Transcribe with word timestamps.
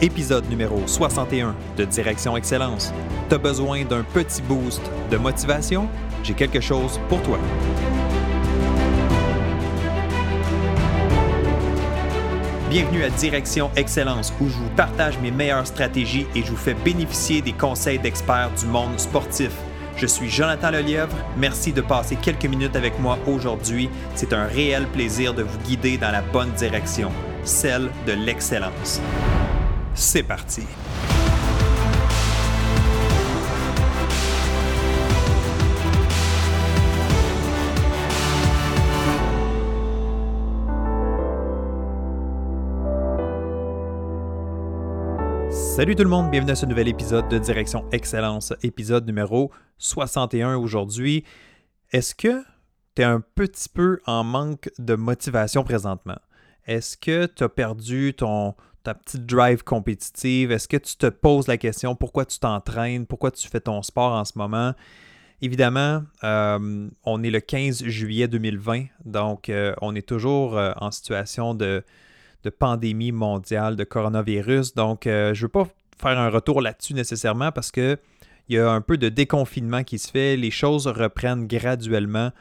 épisode 0.00 0.48
numéro 0.48 0.82
61 0.86 1.54
de 1.76 1.84
Direction 1.84 2.36
Excellence. 2.36 2.92
T'as 3.28 3.38
besoin 3.38 3.84
d'un 3.84 4.02
petit 4.02 4.42
boost 4.42 4.82
de 5.10 5.16
motivation? 5.16 5.88
J'ai 6.22 6.34
quelque 6.34 6.60
chose 6.60 7.00
pour 7.08 7.20
toi. 7.22 7.38
Bienvenue 12.70 13.02
à 13.02 13.10
Direction 13.10 13.70
Excellence 13.76 14.32
où 14.40 14.48
je 14.48 14.54
vous 14.54 14.68
partage 14.76 15.18
mes 15.20 15.30
meilleures 15.30 15.66
stratégies 15.66 16.26
et 16.34 16.42
je 16.42 16.50
vous 16.50 16.56
fais 16.56 16.74
bénéficier 16.74 17.40
des 17.40 17.52
conseils 17.52 17.98
d'experts 17.98 18.50
du 18.58 18.66
monde 18.66 18.98
sportif. 18.98 19.50
Je 19.96 20.06
suis 20.06 20.28
Jonathan 20.28 20.70
Lelièvre. 20.70 21.16
Merci 21.38 21.72
de 21.72 21.80
passer 21.80 22.16
quelques 22.16 22.44
minutes 22.44 22.76
avec 22.76 23.00
moi 23.00 23.18
aujourd'hui. 23.26 23.90
C'est 24.14 24.32
un 24.32 24.44
réel 24.44 24.86
plaisir 24.86 25.34
de 25.34 25.42
vous 25.42 25.58
guider 25.60 25.96
dans 25.96 26.12
la 26.12 26.20
bonne 26.20 26.52
direction, 26.52 27.10
celle 27.42 27.90
de 28.06 28.12
l'excellence. 28.12 29.00
C'est 30.00 30.22
parti. 30.22 30.62
Salut 45.50 45.96
tout 45.96 46.04
le 46.04 46.08
monde, 46.08 46.30
bienvenue 46.30 46.52
à 46.52 46.54
ce 46.54 46.64
nouvel 46.64 46.86
épisode 46.86 47.28
de 47.28 47.38
Direction 47.38 47.84
Excellence, 47.90 48.54
épisode 48.62 49.04
numéro 49.04 49.50
61 49.78 50.54
aujourd'hui. 50.54 51.24
Est-ce 51.90 52.14
que 52.14 52.44
tu 52.94 53.02
es 53.02 53.04
un 53.04 53.20
petit 53.20 53.68
peu 53.68 53.98
en 54.06 54.22
manque 54.22 54.70
de 54.78 54.94
motivation 54.94 55.64
présentement? 55.64 56.18
Est-ce 56.66 56.96
que 56.96 57.26
tu 57.26 57.42
as 57.42 57.48
perdu 57.48 58.14
ton, 58.14 58.54
ta 58.88 58.94
petite 58.94 59.26
drive 59.26 59.64
compétitive? 59.64 60.50
Est-ce 60.50 60.66
que 60.66 60.78
tu 60.78 60.96
te 60.96 61.10
poses 61.10 61.46
la 61.46 61.58
question 61.58 61.94
pourquoi 61.94 62.24
tu 62.24 62.38
t'entraînes, 62.38 63.04
pourquoi 63.04 63.30
tu 63.30 63.46
fais 63.46 63.60
ton 63.60 63.82
sport 63.82 64.12
en 64.12 64.24
ce 64.24 64.32
moment? 64.36 64.72
Évidemment, 65.42 66.04
euh, 66.24 66.88
on 67.04 67.22
est 67.22 67.30
le 67.30 67.40
15 67.40 67.84
juillet 67.84 68.28
2020, 68.28 68.86
donc 69.04 69.50
euh, 69.50 69.74
on 69.82 69.94
est 69.94 70.08
toujours 70.08 70.56
euh, 70.56 70.72
en 70.78 70.90
situation 70.90 71.54
de, 71.54 71.84
de, 72.44 72.50
pandémie 72.50 73.12
mondiale 73.12 73.76
de 73.76 73.84
coronavirus. 73.84 74.74
Donc, 74.74 75.02
je 75.04 75.10
ne 75.10 75.38
veux 75.38 75.48
pas 75.48 75.68
faire 76.00 76.18
un 76.18 76.30
retour 76.30 76.62
là-dessus 76.62 76.94
nécessairement 76.94 77.52
parce 77.52 77.70
que 77.70 77.98
il 78.48 78.56
y 78.56 78.58
a 78.58 78.70
un 78.70 78.80
peu 78.80 78.96
de 78.96 79.10
déconfinement 79.10 79.84
qui 79.84 79.98
se 79.98 80.10
fait. 80.10 80.34
Les 80.38 80.50
choses 80.50 80.86
reprennent 80.86 81.46
graduellement 81.46 82.32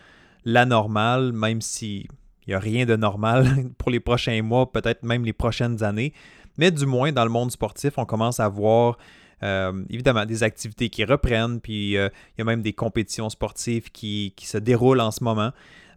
la 0.45 0.65
normale, 0.65 1.33
même 1.33 1.59
si 1.59 2.07
il 2.47 2.51
n'y 2.51 2.53
a 2.53 2.59
rien 2.59 2.85
de 2.85 2.95
normal 2.95 3.45
pour 3.77 3.91
les 3.91 3.99
prochains 3.99 4.41
mois, 4.41 4.71
peut-être 4.71 5.03
même 5.03 5.25
les 5.25 5.33
prochaines 5.33 5.83
années. 5.83 6.13
Mais 6.57 6.71
du 6.71 6.85
moins, 6.85 7.11
dans 7.11 7.23
le 7.23 7.29
monde 7.29 7.51
sportif, 7.51 7.97
on 7.97 8.05
commence 8.05 8.39
à 8.39 8.49
voir 8.49 8.97
euh, 9.43 9.83
évidemment 9.89 10.25
des 10.25 10.41
activités 10.41 10.89
qui 10.89 11.05
reprennent, 11.05 11.59
puis 11.61 11.95
euh, 11.95 12.09
il 12.35 12.39
y 12.39 12.41
a 12.41 12.45
même 12.45 12.61
des 12.61 12.73
compétitions 12.73 13.29
sportives 13.29 13.91
qui, 13.91 14.33
se 14.41 14.57
déroulent 14.57 15.01
en 15.01 15.11
ce 15.11 15.23
moment. 15.23 15.51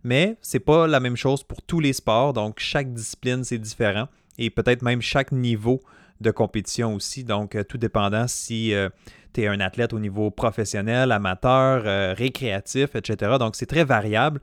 Mais 0.05 0.37
ce 0.43 0.57
n'est 0.57 0.61
pas 0.61 0.87
la 0.87 1.01
même 1.01 1.17
chose 1.17 1.43
pour 1.43 1.63
tous 1.63 1.81
les 1.81 1.93
sports, 1.93 2.33
donc 2.33 2.59
chaque 2.59 2.93
discipline, 2.93 3.45
c'est 3.45 3.59
différent. 3.59 4.09
Et 4.39 4.51
peut-être 4.51 4.83
même 4.83 5.03
chaque 5.03 5.33
niveau 5.33 5.81
de 6.21 6.31
compétition 6.31 6.95
aussi. 6.95 7.25
Donc, 7.25 7.55
euh, 7.55 7.65
tout 7.65 7.79
dépendant 7.79 8.27
si 8.29 8.75
tu 9.33 9.43
es 9.43 9.47
un 9.47 9.61
athlète 9.61 9.93
au 9.93 9.99
niveau 9.99 10.31
professionnel, 10.31 11.13
amateur, 11.13 12.17
récréatif, 12.17 12.95
etc. 12.95 13.37
Donc, 13.39 13.57
c'est 13.57 13.67
très 13.67 13.85
variable. 13.85 14.41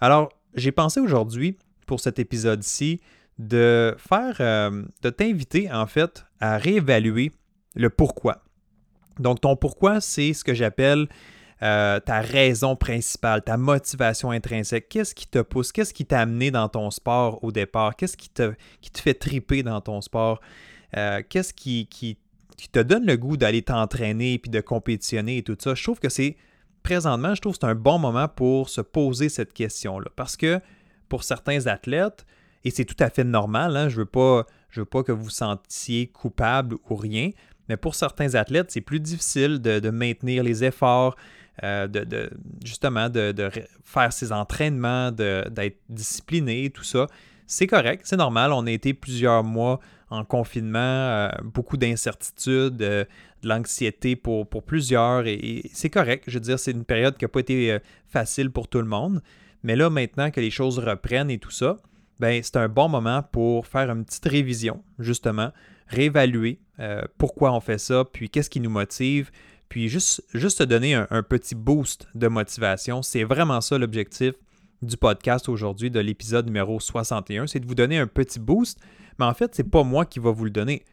Alors, 0.00 0.30
j'ai 0.54 0.72
pensé 0.72 0.98
aujourd'hui, 0.98 1.56
pour 1.86 2.00
cet 2.00 2.18
épisode-ci, 2.18 3.00
de 3.40 3.96
faire, 3.98 4.36
euh, 4.40 4.84
de 5.02 5.10
t'inviter 5.10 5.72
en 5.72 5.86
fait 5.86 6.24
à 6.40 6.58
réévaluer 6.58 7.32
le 7.74 7.88
pourquoi. 7.88 8.42
Donc, 9.18 9.40
ton 9.40 9.56
pourquoi, 9.56 10.00
c'est 10.00 10.32
ce 10.32 10.44
que 10.44 10.54
j'appelle 10.54 11.08
euh, 11.62 12.00
ta 12.00 12.20
raison 12.20 12.76
principale, 12.76 13.42
ta 13.42 13.56
motivation 13.56 14.30
intrinsèque. 14.30 14.88
Qu'est-ce 14.88 15.14
qui 15.14 15.26
te 15.26 15.40
pousse? 15.40 15.72
Qu'est-ce 15.72 15.94
qui 15.94 16.06
t'a 16.06 16.20
amené 16.20 16.50
dans 16.50 16.68
ton 16.68 16.90
sport 16.90 17.42
au 17.42 17.50
départ? 17.50 17.96
Qu'est-ce 17.96 18.16
qui 18.16 18.28
te, 18.28 18.52
fait 18.94 19.14
triper 19.14 19.62
dans 19.62 19.80
ton 19.80 20.00
sport? 20.00 20.40
Euh, 20.96 21.22
qu'est-ce 21.28 21.54
qui, 21.54 21.86
qui, 21.86 22.18
te 22.72 22.80
donne 22.80 23.06
le 23.06 23.16
goût 23.16 23.38
d'aller 23.38 23.62
t'entraîner 23.62 24.38
puis 24.38 24.50
de 24.50 24.60
compétitionner 24.60 25.38
et 25.38 25.42
tout 25.42 25.56
ça? 25.58 25.74
Je 25.74 25.82
trouve 25.82 25.98
que 25.98 26.10
c'est 26.10 26.36
présentement, 26.82 27.34
je 27.34 27.40
trouve 27.40 27.54
que 27.54 27.58
c'est 27.62 27.70
un 27.70 27.74
bon 27.74 27.98
moment 27.98 28.28
pour 28.28 28.68
se 28.68 28.80
poser 28.82 29.28
cette 29.30 29.52
question-là. 29.54 30.10
Parce 30.16 30.36
que 30.36 30.60
pour 31.08 31.24
certains 31.24 31.66
athlètes, 31.66 32.26
et 32.64 32.70
c'est 32.70 32.84
tout 32.84 32.96
à 32.98 33.10
fait 33.10 33.24
normal, 33.24 33.76
hein, 33.76 33.88
je 33.88 33.96
ne 33.96 34.00
veux, 34.00 34.06
pas, 34.06 34.46
veux 34.74 34.84
pas 34.84 35.02
que 35.02 35.12
vous 35.12 35.24
vous 35.24 35.30
sentiez 35.30 36.08
coupable 36.08 36.76
ou 36.88 36.94
rien, 36.94 37.30
mais 37.70 37.76
pour 37.76 37.94
certains 37.94 38.34
athlètes, 38.34 38.70
c'est 38.70 38.80
plus 38.80 38.98
difficile 38.98 39.60
de, 39.60 39.90
maintenir 39.90 40.42
les 40.42 40.64
efforts, 40.64 41.14
euh, 41.62 41.86
de, 41.86 42.28
justement 42.64 43.08
de, 43.08 43.32
faire 43.84 44.12
ses 44.12 44.32
entraînements, 44.32 45.12
d'être 45.12 45.78
discipliné, 45.88 46.70
tout 46.70 46.82
ça. 46.82 47.06
C'est 47.46 47.68
correct, 47.68 48.02
c'est 48.04 48.16
normal. 48.16 48.52
On 48.52 48.66
a 48.66 48.70
été 48.72 48.92
plusieurs 48.92 49.44
mois 49.44 49.78
en 50.10 50.24
confinement, 50.24 50.78
euh, 50.78 51.30
beaucoup 51.44 51.76
d'incertitudes, 51.76 52.82
euh, 52.82 53.04
de 53.42 53.48
l'anxiété 53.48 54.16
pour, 54.16 54.48
pour, 54.48 54.64
plusieurs, 54.64 55.28
et, 55.28 55.62
c'est 55.72 55.90
correct. 55.90 56.24
Je 56.26 56.34
veux 56.34 56.40
dire, 56.40 56.58
c'est 56.58 56.72
une 56.72 56.84
période 56.84 57.16
qui 57.16 57.24
n'a 57.24 57.28
pas 57.28 57.40
été 57.40 57.78
facile 58.08 58.50
pour 58.50 58.66
tout 58.66 58.80
le 58.80 58.86
monde. 58.88 59.22
Mais 59.62 59.76
là, 59.76 59.90
maintenant 59.90 60.32
que 60.32 60.40
les 60.40 60.50
choses 60.50 60.80
reprennent 60.80 61.30
et 61.30 61.38
tout 61.38 61.52
ça, 61.52 61.76
ben, 62.20 62.42
c'est 62.42 62.56
un 62.56 62.68
bon 62.68 62.88
moment 62.88 63.22
pour 63.22 63.66
faire 63.66 63.90
une 63.90 64.04
petite 64.04 64.26
révision, 64.26 64.84
justement, 64.98 65.50
réévaluer 65.88 66.60
pourquoi 67.18 67.52
on 67.52 67.60
fait 67.60 67.78
ça, 67.78 68.04
puis 68.04 68.30
qu'est-ce 68.30 68.50
qui 68.50 68.60
nous 68.60 68.70
motive, 68.70 69.30
puis 69.68 69.88
juste, 69.88 70.22
juste 70.34 70.58
se 70.58 70.64
donner 70.64 70.94
un 70.94 71.22
petit 71.22 71.54
boost 71.54 72.08
de 72.14 72.28
motivation. 72.28 73.02
C'est 73.02 73.24
vraiment 73.24 73.60
ça 73.60 73.78
l'objectif 73.78 74.34
du 74.82 74.96
podcast 74.96 75.48
aujourd'hui, 75.48 75.90
de 75.90 76.00
l'épisode 76.00 76.46
numéro 76.46 76.80
61, 76.80 77.46
c'est 77.46 77.60
de 77.60 77.66
vous 77.66 77.74
donner 77.74 77.98
un 77.98 78.06
petit 78.06 78.38
boost, 78.38 78.80
mais 79.18 79.26
en 79.26 79.34
fait, 79.34 79.54
ce 79.54 79.62
n'est 79.62 79.68
pas 79.68 79.82
moi 79.82 80.06
qui 80.06 80.18
va 80.18 80.30
vous 80.30 80.44
le 80.44 80.50
donner. 80.50 80.84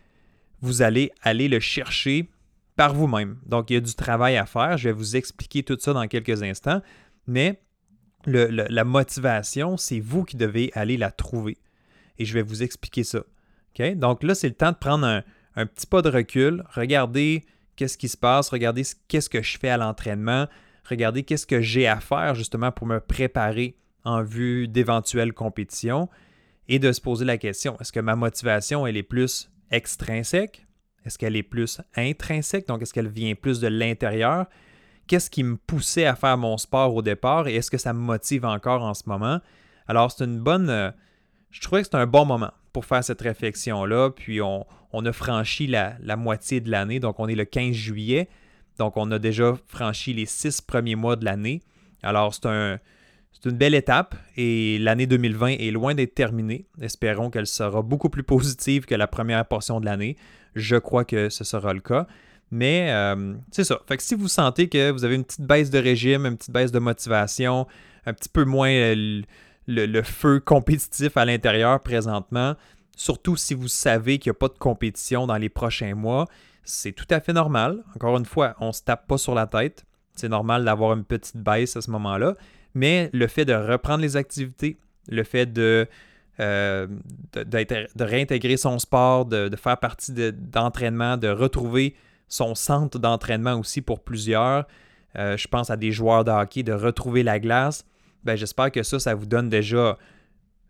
Vous 0.62 0.82
allez 0.82 1.12
aller 1.22 1.48
le 1.48 1.60
chercher 1.60 2.30
par 2.76 2.94
vous-même. 2.94 3.38
Donc, 3.46 3.70
il 3.70 3.76
y 3.76 3.78
a 3.78 3.82
du 3.82 3.94
travail 3.96 4.38
à 4.38 4.46
faire. 4.46 4.78
Je 4.78 4.90
vais 4.90 4.94
vous 4.94 5.16
expliquer 5.16 5.64
tout 5.64 5.78
ça 5.80 5.94
dans 5.94 6.08
quelques 6.08 6.44
instants, 6.44 6.82
mais 7.28 7.62
la 8.26 8.84
motivation, 8.84 9.78
c'est 9.78 10.00
vous 10.00 10.24
qui 10.24 10.38
devez 10.38 10.72
aller 10.74 10.98
la 10.98 11.12
trouver. 11.12 11.58
Et 12.18 12.26
je 12.26 12.34
vais 12.34 12.42
vous 12.42 12.64
expliquer 12.64 13.04
ça. 13.04 13.24
Donc 13.96 14.24
là, 14.24 14.36
c'est 14.36 14.48
le 14.48 14.56
temps 14.56 14.72
de 14.72 14.78
prendre 14.78 15.24
un, 15.56 15.66
petit 15.66 15.88
pas 15.88 16.02
de 16.02 16.10
recul, 16.10 16.64
regarder 16.74 17.46
qu'est-ce 17.76 17.98
qui 17.98 18.10
se 18.10 18.18
passe, 18.18 18.50
regarder 18.50 18.84
qu'est-ce 19.08 19.30
que 19.30 19.42
je 19.42 19.58
fais 19.58 19.70
à 19.70 19.78
l'entraînement, 19.78 20.48
regarder 20.86 21.24
qu'est-ce 21.24 21.46
que 21.46 21.62
j'ai 21.62 21.88
à 21.88 22.00
faire 22.00 22.36
justement 22.36 22.72
pour 22.72 22.88
me 22.88 23.00
préparer 23.00 23.76
en 24.04 24.24
vue 24.24 24.68
d'éventuelles 24.68 25.34
compétitions 25.34 26.10
et 26.70 26.80
de 26.80 26.92
se 26.92 27.02
poser 27.02 27.26
la 27.26 27.38
question, 27.38 27.78
est-ce 27.80 27.92
que 27.92 28.00
ma 28.00 28.16
motivation, 28.16 28.86
elle 28.88 28.98
est 28.98 29.04
plus 29.04 29.50
extrinsèque? 29.72 30.66
Est-ce 31.06 31.18
qu'elle 31.18 31.36
est 31.36 31.44
plus 31.44 31.80
intrinsèque? 31.96 32.68
Donc, 32.68 32.82
est-ce 32.82 32.94
qu'elle 32.94 33.08
vient 33.08 33.36
plus 33.36 33.62
de 33.62 33.68
l'intérieur? 33.68 34.48
Qu'est-ce 35.08 35.30
qui 35.30 35.44
me 35.44 35.56
poussait 35.56 36.06
à 36.06 36.16
faire 36.16 36.38
mon 36.38 36.58
sport 36.58 36.94
au 36.96 37.02
départ 37.02 37.48
et 37.48 37.56
est-ce 37.56 37.72
que 37.72 37.78
ça 37.78 37.94
me 37.94 38.00
motive 38.00 38.46
encore 38.46 38.84
en 38.84 38.94
ce 38.94 39.04
moment? 39.08 39.40
Alors, 39.88 40.12
c'est 40.12 40.26
une 40.26 40.40
bonne... 40.40 40.70
Euh, 40.70 40.92
je 41.52 41.62
trouvais 41.62 41.82
que 41.82 41.88
c'est 41.90 41.98
un 41.98 42.08
bon 42.08 42.26
moment 42.26 42.52
pour 42.74 42.86
faire 42.86 43.04
cette 43.04 43.22
réflexion-là. 43.22 44.12
Puis, 44.12 44.42
on, 44.42 44.66
a 44.94 45.14
franchi 45.14 45.68
la, 45.68 45.98
moitié 46.18 46.60
de 46.60 46.70
l'année, 46.70 47.00
donc 47.00 47.20
on 47.20 47.28
est 47.28 47.36
le 47.36 47.46
15 47.46 47.74
juillet. 47.74 48.28
Donc, 48.78 48.98
on 48.98 49.10
a 49.12 49.20
déjà 49.20 49.54
franchi 49.68 50.14
les 50.14 50.26
six 50.26 50.62
premiers 50.62 50.96
mois 50.96 51.16
de 51.16 51.26
l'année. 51.26 51.62
Alors, 52.04 52.34
c'est 52.34 52.46
un, 52.46 52.78
une 53.46 53.58
belle 53.58 53.76
étape 53.76 54.16
et 54.36 54.78
l'année 54.80 55.08
2020 55.08 55.48
est 55.60 55.72
loin 55.72 55.96
d'être 55.96 56.16
terminée. 56.16 56.68
Espérons 56.82 57.30
qu'elle 57.30 57.48
sera 57.48 57.82
beaucoup 57.82 58.10
plus 58.10 58.24
positive 58.24 58.86
que 58.86 58.96
la 58.96 59.08
première 59.08 59.46
portion 59.46 59.80
de 59.80 59.86
l'année. 59.86 60.18
Je 60.56 60.76
crois 60.76 61.06
que 61.06 61.30
ce 61.30 61.44
sera 61.44 61.74
le 61.74 61.80
cas. 61.80 62.08
Mais 62.52 62.88
euh, 62.92 63.34
c'est 63.52 63.64
ça. 63.64 63.80
Fait 63.88 63.98
que 63.98 64.04
si 64.04 64.16
vous 64.16 64.28
sentez 64.28 64.70
que 64.70 64.92
vous 64.92 65.04
avez 65.04 65.16
une 65.16 65.26
petite 65.26 65.42
baisse 65.42 65.70
de 65.70 65.80
régime, 65.80 66.26
une 66.26 66.38
petite 66.38 66.52
baisse 66.52 66.72
de 66.72 66.80
motivation, 66.80 67.68
un 68.06 68.14
petit 68.14 68.30
peu 68.30 68.46
moins 68.46 68.72
euh, 68.72 69.22
le 69.68 70.02
feu 70.02 70.40
compétitif 70.40 71.18
à 71.18 71.26
l'intérieur 71.26 71.82
présentement, 71.82 72.56
surtout 72.96 73.36
si 73.36 73.54
vous 73.54 73.68
savez 73.68 74.18
qu'il 74.18 74.32
n'y 74.32 74.36
a 74.36 74.40
pas 74.40 74.48
de 74.48 74.58
compétition 74.58 75.28
dans 75.28 75.38
les 75.38 75.50
prochains 75.50 75.96
mois, 75.96 76.26
c'est 76.64 76.92
tout 76.92 77.08
à 77.10 77.20
fait 77.20 77.34
normal. 77.34 77.84
Encore 77.96 78.18
une 78.18 78.26
fois, 78.26 78.56
on 78.60 78.68
ne 78.68 78.72
se 78.74 78.84
tape 78.84 79.08
pas 79.08 79.18
sur 79.18 79.34
la 79.34 79.48
tête. 79.48 79.86
C'est 80.16 80.30
normal 80.30 80.66
d'avoir 80.66 80.94
une 80.94 81.06
petite 81.06 81.38
baisse 81.38 81.78
à 81.78 81.82
ce 81.82 81.92
moment-là. 81.92 82.36
Mais 82.74 83.10
le 83.14 83.28
fait 83.28 83.46
de 83.46 83.54
reprendre 83.54 84.02
les 84.02 84.18
activités, 84.18 84.78
le 85.08 85.24
fait 85.24 85.46
de, 85.46 85.88
euh, 86.40 86.88
de, 87.34 88.04
réintégrer 88.04 88.58
son 88.58 88.80
sport, 88.80 89.26
de, 89.26 89.56
faire 89.56 89.78
partie 89.78 90.14
d'entraînement, 90.34 91.18
de, 91.18 91.30
retrouver 91.30 91.96
son 92.28 92.56
centre 92.56 93.00
d'entraînement 93.00 93.56
aussi 93.56 93.82
pour 93.82 94.04
plusieurs. 94.04 94.68
Euh, 95.18 95.38
je 95.38 95.48
pense 95.48 95.70
à 95.70 95.78
des 95.78 95.92
joueurs 95.92 96.24
de 96.24 96.32
hockey, 96.32 96.64
de 96.64 96.74
retrouver 96.74 97.24
la 97.24 97.40
glace. 97.40 97.86
Ben, 98.24 98.36
J'espère 98.36 98.72
que 98.72 98.84
ça, 98.84 99.00
ça 99.00 99.16
vous 99.16 99.26
donne 99.26 99.50
déjà 99.50 99.98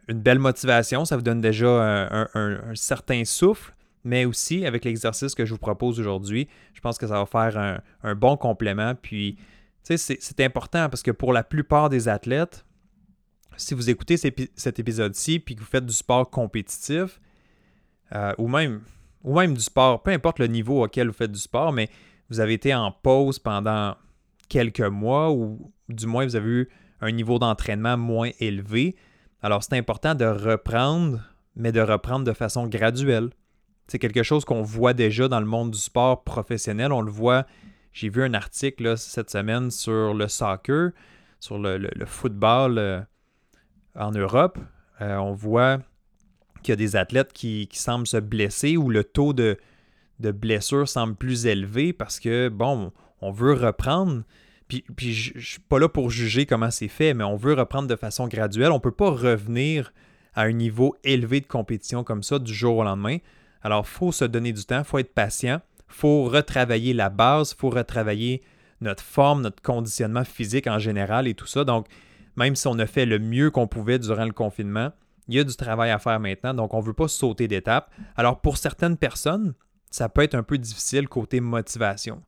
une 0.07 0.21
belle 0.21 0.39
motivation, 0.39 1.03
ça 1.03 1.17
vous 1.17 1.21
donne 1.21 1.41
déjà 1.41 2.07
un 2.33 2.75
certain 2.75 3.25
souffle 3.25 3.73
mais 4.07 4.23
aussi 4.23 4.65
avec 4.65 4.85
l'exercice 4.85 5.35
que 5.35 5.45
je 5.45 5.51
vous 5.51 5.59
propose 5.59 5.99
aujourd'hui, 5.99 6.47
je 6.73 6.79
pense 6.79 6.97
que 6.97 7.05
ça 7.07 7.19
va 7.19 7.25
faire 7.25 7.81
un, 8.01 8.15
bon 8.15 8.37
complément. 8.37 8.95
Puis, 8.95 9.35
tu 9.83 9.97
sais, 9.97 10.17
c'est 10.19 10.39
important 10.39 10.89
parce 10.89 11.03
que 11.03 11.11
pour 11.11 11.33
la 11.33 11.43
plupart 11.43 11.89
des 11.89 12.07
athlètes, 12.07 12.65
si 13.57 13.73
vous 13.73 13.89
écoutez 13.89 14.15
cet 14.15 14.79
épisode-ci 14.79 15.39
puis 15.39 15.55
que 15.55 15.59
vous 15.59 15.67
faites 15.67 15.85
du 15.85 15.93
sport 15.93 16.29
compétitif, 16.29 17.19
euh, 18.15 18.33
ou, 18.37 18.47
même, 18.47 18.81
ou 19.27 19.37
même 19.37 19.53
du 19.53 19.61
sport, 19.61 20.01
peu 20.01 20.11
importe 20.11 20.39
le 20.39 20.47
niveau 20.47 20.85
auquel 20.85 21.07
vous 21.07 21.13
faites 21.13 21.33
du 21.33 21.39
sport, 21.39 21.73
mais 21.73 21.89
vous 22.29 22.39
avez 22.39 22.53
été 22.53 22.73
en 22.73 22.91
pause 22.91 23.39
pendant 23.39 23.95
quelques 24.47 24.79
mois 24.79 25.31
ou 25.31 25.73
du 25.89 26.07
moins 26.07 26.25
vous 26.25 26.37
avez 26.37 26.49
eu 26.49 26.69
un 27.01 27.11
niveau 27.11 27.37
d'entraînement 27.37 27.97
moins 27.97 28.29
élevé. 28.39 28.95
Alors 29.41 29.63
c'est 29.63 29.77
important 29.77 30.15
de 30.15 30.23
reprendre, 30.23 31.19
mais 31.57 31.73
de 31.73 31.81
reprendre 31.81 32.23
de 32.23 32.31
façon 32.31 32.67
graduelle. 32.67 33.29
C'est 33.87 33.99
quelque 33.99 34.23
chose 34.23 34.45
qu'on 34.45 34.61
voit 34.61 34.93
déjà 34.93 35.27
dans 35.27 35.41
le 35.41 35.45
monde 35.45 35.71
du 35.71 35.77
sport 35.77 36.23
professionnel. 36.23 36.93
On 36.93 37.01
le 37.01 37.11
voit, 37.11 37.45
j'ai 37.91 38.07
vu 38.07 38.23
un 38.23 38.33
article 38.33 38.97
cette 38.97 39.29
semaine 39.29 39.71
sur 39.71 40.13
le 40.13 40.29
soccer, 40.29 40.91
sur 41.41 41.59
le, 41.59 41.89
football 42.05 42.77
euh, 42.77 43.01
en 43.93 44.11
Europe. 44.11 44.57
Euh, 45.01 45.17
on 45.17 45.33
voit 45.33 45.79
qu'il 46.61 46.71
y 46.71 46.73
a 46.73 46.77
des 46.77 46.95
athlètes 46.95 47.33
qui, 47.33 47.67
semblent 47.73 48.07
se 48.07 48.17
blesser 48.17 48.77
ou 48.77 48.89
le 48.89 49.03
taux 49.03 49.33
de, 49.33 49.57
blessure 50.19 50.87
semble 50.87 51.15
plus 51.15 51.45
élevé 51.45 51.93
parce 51.93 52.19
que, 52.19 52.49
bon, 52.49 52.91
on 53.21 53.31
veut 53.31 53.53
reprendre, 53.53 54.23
puis, 54.67 54.83
je 55.13 55.33
ne 55.35 55.39
suis 55.39 55.61
pas 55.61 55.79
là 55.79 55.87
pour 55.87 56.09
juger 56.09 56.45
comment 56.45 56.71
c'est 56.71 56.89
fait, 56.89 57.13
mais 57.13 57.23
on 57.23 57.37
veut 57.37 57.53
reprendre 57.53 57.87
de 57.87 57.95
façon 57.95 58.27
graduelle. 58.27 58.71
On 58.71 58.75
ne 58.75 58.81
peut 58.81 58.91
pas 58.91 59.09
revenir 59.09 59.93
à 60.35 60.43
un 60.43 60.51
niveau 60.51 60.95
élevé 61.03 61.39
de 61.39 61.47
compétition 61.47 62.03
comme 62.03 62.21
ça 62.21 62.37
du 62.37 62.53
jour 62.53 62.77
au 62.77 62.83
lendemain. 62.83 63.17
Alors, 63.63 63.85
il 63.87 63.89
faut 63.89 64.11
se 64.11 64.25
donner 64.25 64.51
du 64.51 64.65
temps, 64.65 64.79
il 64.79 64.85
faut 64.85 64.99
être 64.99 65.13
patient, 65.13 65.61
il 65.89 65.93
faut 65.93 66.25
retravailler 66.25 66.93
la 66.93 67.09
base, 67.09 67.53
il 67.55 67.59
faut 67.59 67.69
retravailler 67.69 68.41
notre 68.81 69.03
forme, 69.03 69.41
notre 69.41 69.61
conditionnement 69.61 70.23
physique 70.23 70.67
en 70.67 70.79
général 70.79 71.27
et 71.27 71.33
tout 71.33 71.47
ça. 71.47 71.63
Donc, 71.63 71.87
même 72.35 72.55
si 72.55 72.67
on 72.67 72.77
a 72.77 72.85
fait 72.85 73.05
le 73.05 73.19
mieux 73.19 73.51
qu'on 73.51 73.67
pouvait 73.67 73.99
durant 73.99 74.25
le 74.25 74.31
confinement, 74.31 74.91
il 75.27 75.35
y 75.35 75.39
a 75.39 75.43
du 75.43 75.55
travail 75.55 75.91
à 75.91 75.99
faire 75.99 76.19
maintenant, 76.19 76.53
donc 76.53 76.73
on 76.73 76.81
ne 76.81 76.85
veut 76.85 76.93
pas 76.93 77.07
sauter 77.07 77.47
d'étape. 77.47 77.91
Alors, 78.15 78.41
pour 78.41 78.57
certaines 78.57 78.97
personnes, 78.97 79.53
ça 79.91 80.09
peut 80.09 80.21
être 80.21 80.35
un 80.35 80.43
peu 80.43 80.57
difficile 80.57 81.07
côté 81.07 81.39
motivation 81.39 82.21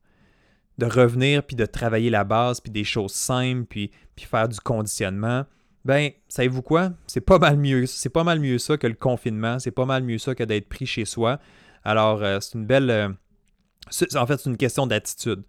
de 0.80 0.86
revenir 0.86 1.44
puis 1.44 1.56
de 1.56 1.66
travailler 1.66 2.10
la 2.10 2.24
base 2.24 2.62
puis 2.62 2.72
des 2.72 2.86
choses 2.86 3.12
simples 3.12 3.66
puis, 3.66 3.92
faire 4.18 4.48
du 4.48 4.60
conditionnement, 4.60 5.46
ben, 5.86 6.12
savez-vous 6.28 6.62
quoi? 6.62 6.92
C'est 7.08 7.22
pas 7.22 7.40
mal 7.40 7.58
mieux. 7.58 7.86
C'est 7.86 8.10
pas 8.10 8.24
mal 8.24 8.40
mieux 8.40 8.58
ça 8.58 8.78
que 8.78 8.88
le 8.88 8.94
confinement. 8.94 9.60
C'est 9.60 9.72
pas 9.72 9.86
mal 9.86 10.04
mieux 10.04 10.18
ça 10.18 10.36
que 10.36 10.44
d'être 10.44 10.68
pris 10.68 10.86
chez 10.86 11.06
soi. 11.06 11.40
Alors, 11.84 12.22
euh, 12.22 12.40
c'est 12.42 12.58
une 12.58 12.66
belle. 12.66 12.90
Euh, 12.90 13.10
en 14.16 14.28
fait, 14.28 14.38
c'est 14.38 14.50
une 14.50 14.58
question 14.58 14.88
d'attitude. 14.88 15.44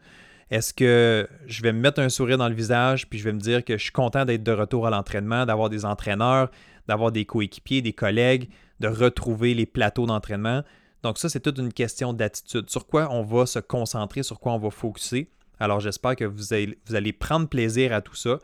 Est-ce 0.50 0.74
que 0.74 1.28
je 1.46 1.62
vais 1.62 1.72
me 1.72 1.80
mettre 1.80 2.00
un 2.00 2.08
sourire 2.08 2.38
dans 2.38 2.48
le 2.48 2.54
visage 2.54 3.08
puis 3.08 3.18
je 3.18 3.24
vais 3.24 3.32
me 3.32 3.38
dire 3.38 3.64
que 3.64 3.76
je 3.76 3.82
suis 3.82 3.92
content 3.92 4.24
d'être 4.24 4.42
de 4.42 4.52
retour 4.52 4.86
à 4.86 4.90
l'entraînement, 4.90 5.46
d'avoir 5.46 5.68
des 5.68 5.84
entraîneurs, 5.84 6.50
d'avoir 6.90 7.12
des 7.12 7.24
coéquipiers, 7.24 7.82
des 7.82 7.92
collègues, 7.92 8.50
de 8.80 8.88
retrouver 8.88 9.54
les 9.54 9.64
plateaux 9.64 10.06
d'entraînement? 10.06 10.64
Donc 11.04 11.18
ça, 11.18 11.28
c'est 11.28 11.38
toute 11.38 11.58
une 11.58 11.72
question 11.72 12.12
d'attitude. 12.12 12.68
Sur 12.68 12.88
quoi 12.88 13.08
on 13.12 13.22
va 13.22 13.46
se 13.46 13.60
concentrer, 13.60 14.24
sur 14.24 14.40
quoi 14.40 14.52
on 14.54 14.58
va 14.58 14.70
focuser. 14.70 15.30
Alors 15.60 15.78
j'espère 15.78 16.16
que 16.16 16.24
vous 16.24 16.52
allez, 16.52 17.12
prendre 17.12 17.48
plaisir 17.48 17.92
à 17.92 18.00
tout 18.00 18.16
ça, 18.16 18.38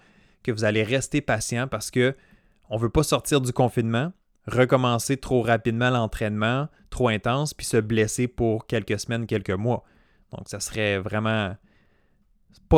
que 0.45 0.53
vous 0.53 0.65
allez 0.65 0.85
rester 0.85 1.21
patient 1.21 1.67
parce 1.67 1.91
que 1.91 2.15
on 2.71 2.77
ne 2.77 2.83
veut 2.83 2.91
pas 2.91 3.03
sortir 3.03 3.41
du 3.41 3.53
confinement, 3.53 4.13
recommencer 4.47 5.17
trop 5.17 5.43
rapidement 5.43 5.91
l'entraînement, 5.91 6.69
trop 6.91 7.09
intense, 7.09 7.53
puis 7.53 7.67
se 7.67 7.79
blesser 7.79 8.29
pour 8.29 8.67
quelques 8.67 9.01
semaines, 9.01 9.27
quelques 9.27 9.51
mois. 9.51 9.83
Donc 10.31 10.49
ça 10.49 10.61
serait 10.61 10.99
vraiment... 10.99 11.57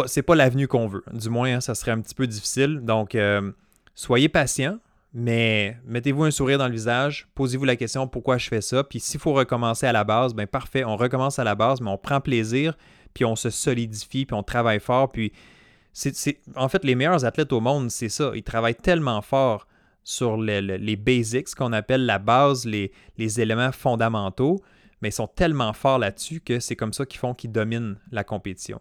C'est 0.06 0.23
pas, 0.23 0.32
pas 0.32 0.35
l'avenue 0.35 0.67
qu'on 0.67 0.87
veut. 0.87 1.05
Du 1.12 1.29
moins, 1.29 1.56
hein, 1.56 1.61
ça 1.61 1.75
serait 1.75 1.93
un 1.93 2.00
petit 2.00 2.14
peu 2.14 2.26
difficile. 2.26 2.81
Donc, 2.82 3.14
euh, 3.14 3.53
soyez 3.94 4.29
patient. 4.29 4.79
Mais 5.14 5.76
mettez-vous 5.87 6.25
un 6.25 6.31
sourire 6.31 6.58
dans 6.58 6.66
le 6.66 6.72
visage, 6.72 7.28
posez-vous 7.34 7.64
la 7.64 7.76
question 7.76 8.06
pourquoi 8.06 8.37
je 8.37 8.49
fais 8.49 8.60
ça? 8.60 8.84
Puis 8.84 9.00
s'il 9.00 9.19
faut 9.20 9.32
recommencer 9.32 9.87
à 9.87 9.93
la 9.93 10.05
base, 10.05 10.34
ben 10.34 10.46
parfait, 10.46 10.84
on 10.84 10.96
recommence 10.96 11.38
à 11.38 11.44
la 11.44 11.55
base, 11.55 11.81
mais 11.81 11.90
on 11.90 11.96
prend 11.96 12.20
plaisir, 12.20 12.76
puis 13.14 13.25
on 13.25 13.34
se 13.34 13.49
solidifie, 13.49 14.26
puis 14.26 14.37
on 14.37 14.43
travaille 14.43 14.81
fort. 14.81 15.10
Puis 15.10 15.32
c'est, 15.93 16.40
en 16.55 16.69
fait, 16.69 16.84
les 16.84 16.94
meilleurs 16.94 17.25
athlètes 17.25 17.52
au 17.52 17.60
monde, 17.60 17.90
c'est 17.90 18.10
ça. 18.10 18.32
Ils 18.34 18.43
travaillent 18.43 18.75
tellement 18.75 19.22
fort 19.22 19.66
sur 20.05 20.37
les 20.37 20.96
basics, 20.96 21.54
qu'on 21.54 21.72
appelle 21.72 22.06
la 22.06 22.19
base, 22.19 22.64
les, 22.64 22.93
les, 23.19 23.40
éléments 23.40 23.72
fondamentaux, 23.72 24.62
mais 25.02 25.08
ils 25.08 25.12
sont 25.12 25.26
tellement 25.26 25.72
forts 25.72 25.99
là-dessus 25.99 26.40
que 26.40 26.61
c'est 26.61 26.76
comme 26.76 26.93
ça 26.93 27.04
qu'ils 27.04 27.19
font 27.19 27.34
qu'ils 27.34 27.52
dominent 27.52 27.99
la 28.11 28.25
compétition. 28.25 28.81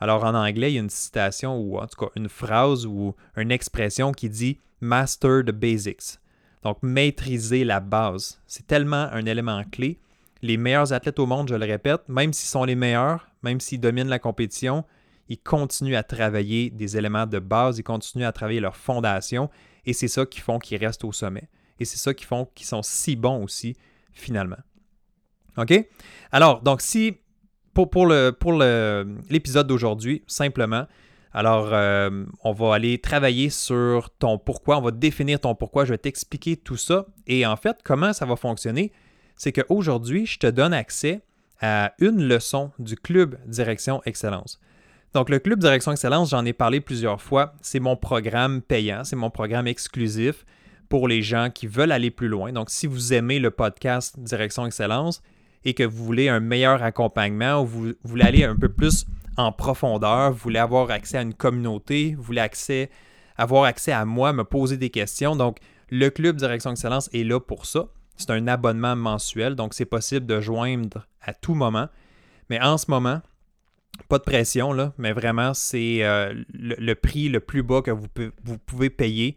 Alors 0.00 0.24
en 0.24 0.34
anglais, 0.34 0.72
il 0.72 0.74
y 0.74 0.78
a 0.78 0.82
une 0.82 0.90
citation 0.90 1.56
ou 1.58 1.78
en 1.78 1.86
tout 1.86 2.04
cas 2.04 2.10
une 2.16 2.28
phrase 2.28 2.86
ou 2.86 3.14
une 3.36 3.50
expression 3.50 4.12
qui 4.12 4.28
dit 4.28 4.58
Master 4.80 5.42
the 5.44 5.52
basics. 5.52 6.18
Donc 6.62 6.78
maîtriser 6.82 7.64
la 7.64 7.80
base. 7.80 8.40
C'est 8.46 8.66
tellement 8.66 9.08
un 9.12 9.24
élément 9.24 9.62
clé. 9.64 9.98
Les 10.42 10.56
meilleurs 10.56 10.92
athlètes 10.92 11.18
au 11.18 11.26
monde, 11.26 11.48
je 11.48 11.54
le 11.54 11.64
répète, 11.64 12.08
même 12.08 12.32
s'ils 12.32 12.48
sont 12.48 12.64
les 12.64 12.74
meilleurs, 12.74 13.28
même 13.42 13.60
s'ils 13.60 13.80
dominent 13.80 14.08
la 14.08 14.18
compétition, 14.18 14.84
ils 15.28 15.38
continuent 15.38 15.96
à 15.96 16.02
travailler 16.02 16.70
des 16.70 16.96
éléments 16.96 17.26
de 17.26 17.38
base, 17.38 17.78
ils 17.78 17.82
continuent 17.82 18.26
à 18.26 18.32
travailler 18.32 18.60
leur 18.60 18.76
fondation 18.76 19.50
et 19.86 19.92
c'est 19.92 20.08
ça 20.08 20.26
qui 20.26 20.40
font 20.40 20.58
qu'ils 20.58 20.84
restent 20.84 21.04
au 21.04 21.12
sommet. 21.12 21.48
Et 21.78 21.84
c'est 21.84 21.98
ça 21.98 22.12
qui 22.12 22.24
font 22.24 22.48
qu'ils 22.54 22.66
sont 22.66 22.82
si 22.82 23.16
bons 23.16 23.42
aussi, 23.42 23.76
finalement. 24.12 24.58
OK? 25.56 25.72
Alors, 26.32 26.62
donc, 26.62 26.80
si 26.80 27.18
pour, 27.84 28.12
pour 28.40 28.52
l'épisode 29.28 29.66
d'aujourd'hui, 29.66 30.22
simplement, 30.26 30.86
alors, 31.36 31.68
euh, 31.72 32.24
on 32.44 32.52
va 32.52 32.76
aller 32.76 32.96
travailler 32.96 33.50
sur 33.50 34.08
ton 34.08 34.38
pourquoi, 34.38 34.78
on 34.78 34.80
va 34.80 34.90
définir 34.90 35.38
ton 35.38 35.54
pourquoi, 35.54 35.84
je 35.84 35.90
vais 35.90 35.98
t'expliquer 35.98 36.56
tout 36.56 36.78
ça. 36.78 37.04
Et 37.26 37.44
en 37.44 37.56
fait, 37.56 37.80
comment 37.84 38.14
ça 38.14 38.24
va 38.24 38.36
fonctionner, 38.36 38.90
c'est 39.36 39.52
qu'aujourd'hui, 39.52 40.24
je 40.24 40.38
te 40.38 40.46
donne 40.46 40.72
accès 40.72 41.20
à 41.60 41.92
une 41.98 42.26
leçon 42.26 42.70
du 42.78 42.96
Club 42.96 43.36
Direction 43.44 44.00
Excellence. 44.06 44.58
Donc, 45.12 45.28
le 45.28 45.38
Club 45.38 45.58
Direction 45.58 45.92
Excellence, 45.92 46.30
j'en 46.30 46.46
ai 46.46 46.54
parlé 46.54 46.80
plusieurs 46.80 47.20
fois, 47.20 47.52
c'est 47.60 47.80
mon 47.80 47.96
programme 47.96 48.62
payant, 48.62 49.04
c'est 49.04 49.14
mon 49.14 49.28
programme 49.28 49.66
exclusif 49.66 50.46
pour 50.88 51.06
les 51.06 51.20
gens 51.20 51.50
qui 51.50 51.66
veulent 51.66 51.92
aller 51.92 52.10
plus 52.10 52.28
loin. 52.28 52.50
Donc, 52.50 52.70
si 52.70 52.86
vous 52.86 53.12
aimez 53.12 53.40
le 53.40 53.50
podcast 53.50 54.18
Direction 54.18 54.64
Excellence 54.64 55.22
et 55.66 55.74
que 55.74 55.82
vous 55.82 56.04
voulez 56.04 56.28
un 56.28 56.38
meilleur 56.38 56.80
accompagnement 56.84 57.60
ou 57.60 57.66
vous 57.66 57.92
voulez 58.04 58.24
aller 58.24 58.44
un 58.44 58.54
peu 58.54 58.68
plus 58.68 59.04
en 59.36 59.50
profondeur, 59.50 60.30
vous 60.30 60.38
voulez 60.38 60.60
avoir 60.60 60.90
accès 60.92 61.18
à 61.18 61.22
une 61.22 61.34
communauté, 61.34 62.14
vous 62.16 62.22
voulez 62.22 62.48
avoir 63.36 63.64
accès 63.64 63.90
à 63.90 64.04
moi, 64.04 64.32
me 64.32 64.44
poser 64.44 64.76
des 64.76 64.90
questions. 64.90 65.34
Donc, 65.34 65.58
le 65.90 66.08
Club 66.08 66.36
Direction 66.36 66.70
Excellence 66.70 67.10
est 67.12 67.24
là 67.24 67.40
pour 67.40 67.66
ça. 67.66 67.88
C'est 68.16 68.30
un 68.30 68.46
abonnement 68.46 68.94
mensuel, 68.94 69.56
donc 69.56 69.74
c'est 69.74 69.86
possible 69.86 70.24
de 70.24 70.40
joindre 70.40 71.08
à 71.20 71.34
tout 71.34 71.54
moment. 71.54 71.88
Mais 72.48 72.60
en 72.62 72.78
ce 72.78 72.88
moment, 72.88 73.20
pas 74.08 74.18
de 74.18 74.22
pression, 74.22 74.72
là, 74.72 74.92
mais 74.98 75.12
vraiment, 75.12 75.52
c'est 75.52 76.04
euh, 76.04 76.32
le, 76.54 76.94
prix 76.94 77.28
le 77.28 77.40
plus 77.40 77.64
bas 77.64 77.82
que 77.82 77.90
vous, 77.90 78.06
vous 78.44 78.58
pouvez 78.58 78.88
payer 78.88 79.36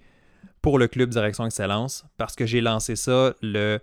pour 0.61 0.77
le 0.77 0.87
Club 0.87 1.09
Direction 1.09 1.47
Excellence 1.47 2.05
parce 2.17 2.35
que 2.35 2.45
j'ai 2.45 2.61
lancé 2.61 2.95
ça 2.95 3.33
le 3.41 3.79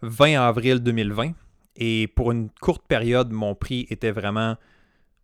20 0.00 0.40
avril 0.40 0.78
2020 0.78 1.32
et 1.76 2.06
pour 2.08 2.32
une 2.32 2.50
courte 2.60 2.86
période, 2.86 3.30
mon 3.30 3.54
prix 3.54 3.86
était 3.90 4.10
vraiment 4.10 4.56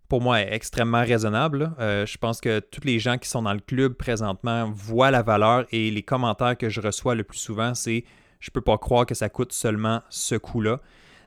pour 0.09 0.23
moi, 0.23 0.41
extrêmement 0.41 1.03
raisonnable. 1.03 1.73
Euh, 1.79 2.07
je 2.07 2.17
pense 2.17 2.41
que 2.41 2.61
tous 2.61 2.81
les 2.85 2.99
gens 2.99 3.19
qui 3.19 3.29
sont 3.29 3.43
dans 3.43 3.53
le 3.53 3.61
club 3.61 3.93
présentement 3.93 4.71
voient 4.75 5.11
la 5.11 5.23
valeur 5.23 5.67
et 5.71 5.91
les 5.91 6.03
commentaires 6.03 6.57
que 6.57 6.71
je 6.71 6.81
reçois 6.81 7.15
le 7.15 7.25
plus 7.25 7.39
souvent, 7.39 7.75
c'est 7.75 8.05
je 8.41 8.51
peux 8.51 8.63
pas 8.63 8.79
croire 8.79 9.05
que 9.05 9.15
ça 9.15 9.29
coûte 9.29 9.53
seulement 9.53 10.01
ce 10.09 10.35
coût-là. 10.35 10.81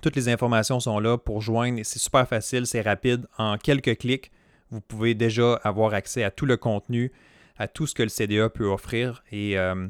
Toutes 0.01 0.17
les 0.17 0.29
informations 0.29 0.81
sont 0.81 0.99
là 0.99 1.19
pour 1.19 1.43
joindre. 1.43 1.81
C'est 1.83 1.99
super 1.99 2.27
facile, 2.29 2.67
c'est 2.67 2.81
rapide. 2.81 3.27
En 3.37 3.59
quelques 3.59 3.99
clics, 3.99 4.33
vous 4.71 4.81
pouvez 4.81 5.13
déjà 5.15 5.61
avoir 5.65 5.93
accès 5.93 6.23
à 6.23 6.31
tout 6.31 6.47
le 6.47 6.57
contenu, 6.57 7.13
à 7.59 7.69
tout 7.69 7.87
ce 7.87 7.95
que 7.95 8.03
le 8.03 8.09
CDA 8.09 8.49
peut 8.49 8.65
offrir. 8.67 9.23
Et 9.31 9.59
euh, 9.59 9.87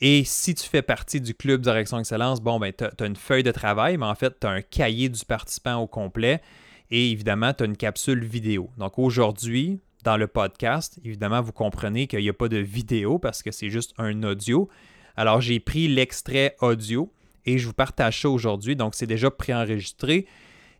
Et 0.00 0.24
si 0.24 0.54
tu 0.54 0.68
fais 0.68 0.82
partie 0.82 1.20
du 1.20 1.34
club 1.34 1.62
Direction 1.62 1.98
Excellence, 1.98 2.40
bon, 2.40 2.58
ben, 2.58 2.72
tu 2.72 2.84
as, 2.84 3.06
une 3.06 3.16
feuille 3.16 3.42
de 3.42 3.50
travail, 3.50 3.96
mais 3.96 4.06
en 4.06 4.14
fait, 4.14 4.38
tu 4.40 4.46
as 4.46 4.50
un 4.50 4.62
cahier 4.62 5.08
du 5.08 5.24
participant 5.24 5.76
au 5.76 5.86
complet 5.86 6.42
et 6.90 7.10
évidemment, 7.10 7.52
tu 7.52 7.62
as 7.62 7.66
une 7.66 7.76
capsule 7.76 8.24
vidéo. 8.24 8.70
Donc 8.76 8.98
aujourd'hui, 8.98 9.80
dans 10.04 10.16
le 10.16 10.26
podcast, 10.26 11.00
évidemment, 11.04 11.40
vous 11.40 11.52
comprenez 11.52 12.06
qu'il 12.06 12.20
n'y 12.20 12.28
a 12.28 12.34
pas 12.34 12.48
de 12.48 12.58
vidéo 12.58 13.18
parce 13.18 13.42
que 13.42 13.50
c'est 13.50 13.70
juste 13.70 13.94
un 13.98 14.22
audio. 14.22 14.68
Alors, 15.16 15.40
j'ai 15.40 15.60
pris 15.60 15.88
l'extrait 15.88 16.54
audio 16.60 17.10
et 17.44 17.58
je 17.58 17.66
vous 17.66 17.72
partage 17.72 18.20
ça 18.20 18.28
aujourd'hui. 18.28 18.76
Donc, 18.76 18.94
c'est 18.94 19.06
déjà 19.06 19.30
préenregistré. 19.30 20.26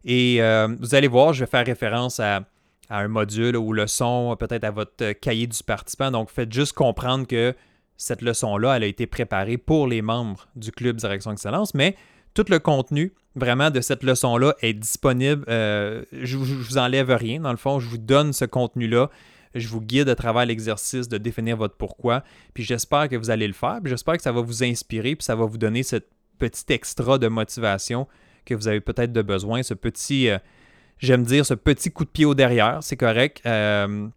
Et 0.04 0.40
euh, 0.40 0.68
vous 0.78 0.94
allez 0.94 1.08
voir, 1.08 1.32
je 1.32 1.40
vais 1.40 1.50
faire 1.50 1.66
référence 1.66 2.20
à 2.20 2.44
un 2.90 3.08
module 3.08 3.56
ou 3.56 3.72
leçon, 3.72 4.36
peut-être 4.38 4.62
à 4.62 4.70
votre 4.70 5.12
cahier 5.12 5.46
du 5.46 5.60
participant. 5.64 6.10
Donc, 6.10 6.30
faites 6.30 6.52
juste 6.52 6.74
comprendre 6.74 7.26
que 7.26 7.54
cette 7.96 8.22
leçon-là, 8.22 8.76
elle 8.76 8.82
a 8.82 8.86
été 8.86 9.06
préparée 9.06 9.58
pour 9.58 9.86
les 9.86 10.02
membres 10.02 10.48
du 10.56 10.72
Club 10.72 10.96
Direction 10.96 11.32
Excellence, 11.32 11.74
mais 11.74 11.96
tout 12.34 12.44
le 12.48 12.58
contenu 12.58 13.12
vraiment 13.34 13.70
de 13.70 13.80
cette 13.80 14.02
leçon-là 14.02 14.54
est 14.60 14.74
disponible. 14.74 15.44
Euh, 15.48 16.02
je 16.12 16.36
ne 16.36 16.42
vous 16.42 16.78
enlève 16.78 17.10
rien, 17.10 17.40
dans 17.40 17.50
le 17.50 17.56
fond, 17.56 17.80
je 17.80 17.88
vous 17.88 17.98
donne 17.98 18.32
ce 18.32 18.44
contenu-là. 18.44 19.10
Je 19.54 19.68
vous 19.68 19.80
guide 19.80 20.10
à 20.10 20.14
travers 20.14 20.44
l'exercice 20.44 21.08
de 21.08 21.16
définir 21.16 21.56
votre 21.56 21.76
pourquoi. 21.76 22.22
Puis 22.52 22.62
j'espère 22.62 23.08
que 23.08 23.16
vous 23.16 23.30
allez 23.30 23.46
le 23.46 23.54
faire. 23.54 23.78
Puis 23.82 23.90
j'espère 23.90 24.16
que 24.16 24.22
ça 24.22 24.32
va 24.32 24.42
vous 24.42 24.62
inspirer. 24.62 25.16
Puis 25.16 25.24
ça 25.24 25.34
va 25.34 25.46
vous 25.46 25.56
donner 25.56 25.82
ce 25.82 25.96
petit 26.38 26.64
extra 26.68 27.16
de 27.18 27.28
motivation 27.28 28.06
que 28.46 28.54
vous 28.54 28.68
avez 28.68 28.80
peut-être 28.80 29.12
de 29.12 29.22
besoin, 29.22 29.62
ce 29.62 29.74
petit, 29.74 30.30
euh, 30.30 30.38
j'aime 30.98 31.24
dire 31.24 31.44
ce 31.44 31.54
petit 31.54 31.90
coup 31.90 32.04
de 32.04 32.10
pied 32.10 32.24
au 32.24 32.34
derrière, 32.34 32.78
c'est 32.80 32.96
correct. 32.96 33.42
Euh, 33.44 34.08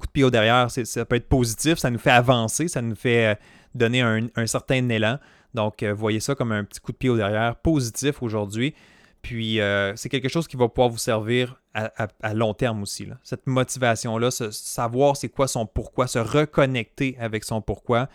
coup 0.00 0.06
de 0.06 0.12
pied 0.12 0.24
au 0.24 0.30
derrière, 0.30 0.70
ça 0.70 1.04
peut 1.04 1.16
être 1.16 1.28
positif, 1.28 1.78
ça 1.78 1.90
nous 1.90 1.98
fait 1.98 2.10
avancer, 2.10 2.68
ça 2.68 2.82
nous 2.82 2.96
fait 2.96 3.26
euh, 3.26 3.34
donner 3.74 4.02
un, 4.02 4.46
certain 4.46 4.88
élan. 4.88 5.18
Donc, 5.54 5.82
euh, 5.82 5.92
voyez 5.92 6.20
ça 6.20 6.34
comme 6.34 6.52
un 6.52 6.64
petit 6.64 6.80
coup 6.80 6.92
de 6.92 6.96
pied 6.96 7.08
au 7.08 7.16
derrière 7.16 7.56
positif 7.56 8.22
aujourd'hui. 8.22 8.74
Puis, 9.22 9.60
c'est 9.96 10.08
quelque 10.08 10.30
chose 10.30 10.48
qui 10.48 10.56
va 10.56 10.66
pouvoir 10.68 10.88
vous 10.88 10.96
servir 10.96 11.60
à, 11.74 12.32
long 12.32 12.54
terme 12.54 12.82
aussi. 12.82 13.06
Cette 13.22 13.46
motivation-là, 13.46 14.30
savoir 14.30 15.14
c'est 15.14 15.28
quoi 15.28 15.46
son 15.46 15.66
pourquoi, 15.66 16.06
se 16.06 16.18
reconnecter 16.18 17.18
avec 17.20 17.44
son 17.44 17.60
pourquoi, 17.60 18.08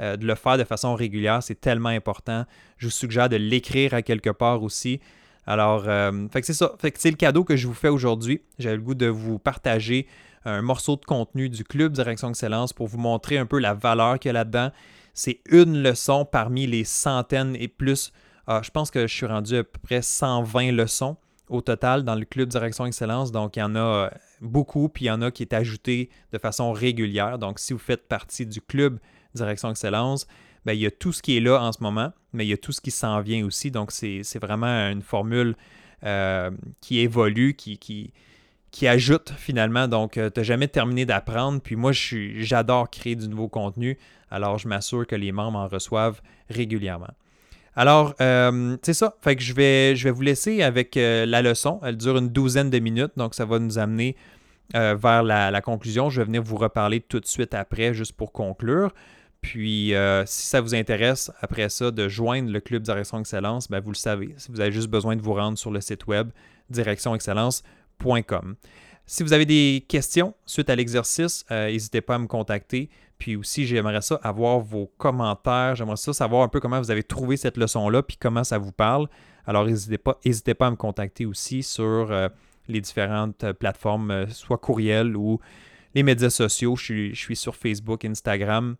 de 0.00 0.26
le 0.26 0.34
faire 0.34 0.58
de 0.58 0.64
façon 0.64 0.96
régulière, 0.96 1.44
c'est 1.44 1.60
tellement 1.60 1.90
important. 1.90 2.44
Je 2.76 2.88
vous 2.88 2.90
suggère 2.90 3.28
de 3.28 3.36
l'écrire 3.36 3.94
à 3.94 4.02
quelque 4.02 4.30
part 4.30 4.64
aussi. 4.64 4.98
Alors, 5.48 5.84
euh, 5.86 6.28
c'est 6.42 6.52
ça. 6.52 6.74
c'est 6.94 7.10
le 7.10 7.16
cadeau 7.16 7.42
que 7.42 7.56
je 7.56 7.66
vous 7.66 7.72
fais 7.74 7.88
aujourd'hui. 7.88 8.42
J'avais 8.58 8.76
le 8.76 8.82
goût 8.82 8.94
de 8.94 9.06
vous 9.06 9.38
partager 9.38 10.06
un 10.44 10.62
morceau 10.62 10.96
de 10.96 11.04
contenu 11.04 11.48
du 11.48 11.64
Club 11.64 11.92
Direction 11.92 12.30
Excellence 12.30 12.72
pour 12.72 12.86
vous 12.86 12.98
montrer 12.98 13.38
un 13.38 13.46
peu 13.46 13.58
la 13.58 13.74
valeur 13.74 14.18
qu'il 14.18 14.28
y 14.28 14.30
a 14.30 14.32
là-dedans. 14.34 14.70
C'est 15.14 15.40
une 15.50 15.82
leçon 15.82 16.24
parmi 16.24 16.66
les 16.66 16.84
centaines 16.84 17.56
et 17.56 17.68
plus. 17.68 18.12
Ah, 18.46 18.60
je 18.62 18.70
pense 18.70 18.90
que 18.90 19.06
je 19.06 19.14
suis 19.14 19.26
rendu 19.26 19.56
à 19.56 19.64
peu 19.64 19.78
près 19.82 20.02
120 20.02 20.72
leçons 20.72 21.16
au 21.48 21.60
total 21.60 22.04
dans 22.04 22.14
le 22.14 22.24
Club 22.24 22.48
Direction 22.48 22.86
Excellence. 22.86 23.32
Donc, 23.32 23.56
il 23.56 23.60
y 23.60 23.62
en 23.62 23.74
a 23.74 23.78
euh, 23.78 24.10
beaucoup, 24.40 24.88
puis 24.88 25.06
il 25.06 25.08
y 25.08 25.10
en 25.10 25.22
a 25.22 25.30
qui 25.30 25.42
est 25.42 25.52
ajouté 25.52 26.10
de 26.32 26.38
façon 26.38 26.72
régulière. 26.72 27.38
Donc, 27.38 27.58
si 27.58 27.72
vous 27.72 27.78
faites 27.78 28.06
partie 28.06 28.46
du 28.46 28.60
Club 28.60 28.98
Direction 29.34 29.70
Excellence, 29.70 30.26
ben, 30.64 30.72
il 30.72 30.80
y 30.80 30.86
a 30.86 30.90
tout 30.90 31.12
ce 31.12 31.22
qui 31.22 31.36
est 31.36 31.40
là 31.40 31.60
en 31.62 31.72
ce 31.72 31.82
moment, 31.82 32.12
mais 32.32 32.44
il 32.44 32.48
y 32.48 32.52
a 32.52 32.56
tout 32.56 32.72
ce 32.72 32.80
qui 32.80 32.90
s'en 32.90 33.20
vient 33.20 33.44
aussi. 33.44 33.70
Donc, 33.70 33.90
c'est 33.92 34.38
vraiment 34.38 34.90
une 34.90 35.02
formule 35.02 35.56
euh, 36.04 36.50
qui 36.80 37.00
évolue, 37.00 37.54
qui, 37.54 37.78
qui, 37.78 38.12
qui, 38.70 38.86
ajoute 38.86 39.32
finalement. 39.36 39.88
Donc, 39.88 40.16
euh, 40.16 40.30
tu 40.30 40.40
n'as 40.40 40.44
jamais 40.44 40.68
terminé 40.68 41.04
d'apprendre. 41.06 41.60
Puis 41.60 41.76
moi, 41.76 41.92
j'adore 41.92 42.90
créer 42.90 43.16
du 43.16 43.28
nouveau 43.28 43.48
contenu. 43.48 43.98
Alors, 44.30 44.58
je 44.58 44.68
m'assure 44.68 45.06
que 45.06 45.16
les 45.16 45.32
membres 45.32 45.58
en 45.58 45.68
reçoivent 45.68 46.20
régulièrement. 46.50 47.10
Alors, 47.76 48.14
euh, 48.20 48.76
c'est 48.82 48.94
ça. 48.94 49.16
Fait 49.22 49.36
que 49.36 49.42
je 49.42 49.54
vais, 49.54 49.94
vous 50.10 50.22
laisser 50.22 50.62
avec 50.62 50.96
la 50.96 51.42
leçon. 51.42 51.80
Elle 51.84 51.96
dure 51.96 52.18
une 52.18 52.28
douzaine 52.28 52.70
de 52.70 52.78
minutes, 52.78 53.12
donc 53.16 53.34
ça 53.34 53.44
va 53.44 53.58
nous 53.58 53.78
amener 53.78 54.16
vers 54.74 55.22
la, 55.22 55.60
conclusion. 55.60 56.10
Je 56.10 56.20
vais 56.20 56.26
venir 56.26 56.42
vous 56.42 56.56
reparler 56.56 57.00
tout 57.00 57.20
de 57.20 57.26
suite 57.26 57.54
après, 57.54 57.94
juste 57.94 58.12
pour 58.12 58.32
conclure. 58.32 58.92
Puis, 59.40 59.94
euh, 59.94 60.26
si 60.26 60.46
ça 60.46 60.60
vous 60.60 60.74
intéresse, 60.74 61.30
après 61.40 61.68
ça, 61.68 61.90
de 61.90 62.08
joindre 62.08 62.50
le 62.50 62.60
Club 62.60 62.82
Direction 62.82 63.20
Excellence, 63.20 63.68
ben, 63.68 63.80
vous 63.80 63.92
le 63.92 63.96
savez. 63.96 64.34
Vous 64.48 64.60
avez 64.60 64.72
juste 64.72 64.88
besoin 64.88 65.16
de 65.16 65.22
vous 65.22 65.34
rendre 65.34 65.56
sur 65.56 65.70
le 65.70 65.80
site 65.80 66.06
web 66.06 66.30
Si 69.06 69.22
vous 69.22 69.32
avez 69.32 69.46
des 69.46 69.84
questions 69.88 70.34
suite 70.44 70.68
à 70.68 70.76
l'exercice, 70.76 71.44
euh, 71.50 71.70
n'hésitez 71.70 72.00
pas 72.00 72.16
à 72.16 72.18
me 72.18 72.26
contacter. 72.26 72.90
Puis 73.16 73.36
aussi, 73.36 73.66
j'aimerais 73.66 74.02
ça 74.02 74.20
avoir 74.22 74.60
vos 74.60 74.92
commentaires. 74.98 75.74
J'aimerais 75.74 75.96
ça 75.96 76.12
savoir 76.12 76.42
un 76.42 76.48
peu 76.48 76.60
comment 76.60 76.78
vous 76.78 76.90
avez 76.90 77.02
trouvé 77.02 77.36
cette 77.36 77.56
leçon-là, 77.56 78.02
puis 78.02 78.16
comment 78.18 78.44
ça 78.44 78.58
vous 78.58 78.70
parle. 78.70 79.08
Alors, 79.46 79.64
n'hésitez 79.64 79.98
pas, 79.98 80.18
pas 80.58 80.66
à 80.66 80.70
me 80.70 80.76
contacter 80.76 81.24
aussi 81.24 81.62
sur 81.62 82.12
euh, 82.12 82.28
les 82.68 82.80
différentes 82.82 83.50
plateformes, 83.52 84.26
soit 84.28 84.58
courriel 84.58 85.16
ou 85.16 85.40
les 85.94 86.02
médias 86.02 86.30
sociaux. 86.30 86.76
je 86.76 87.14
suis 87.14 87.36
sur 87.36 87.56
Facebook, 87.56 88.04
Instagram. 88.04 88.76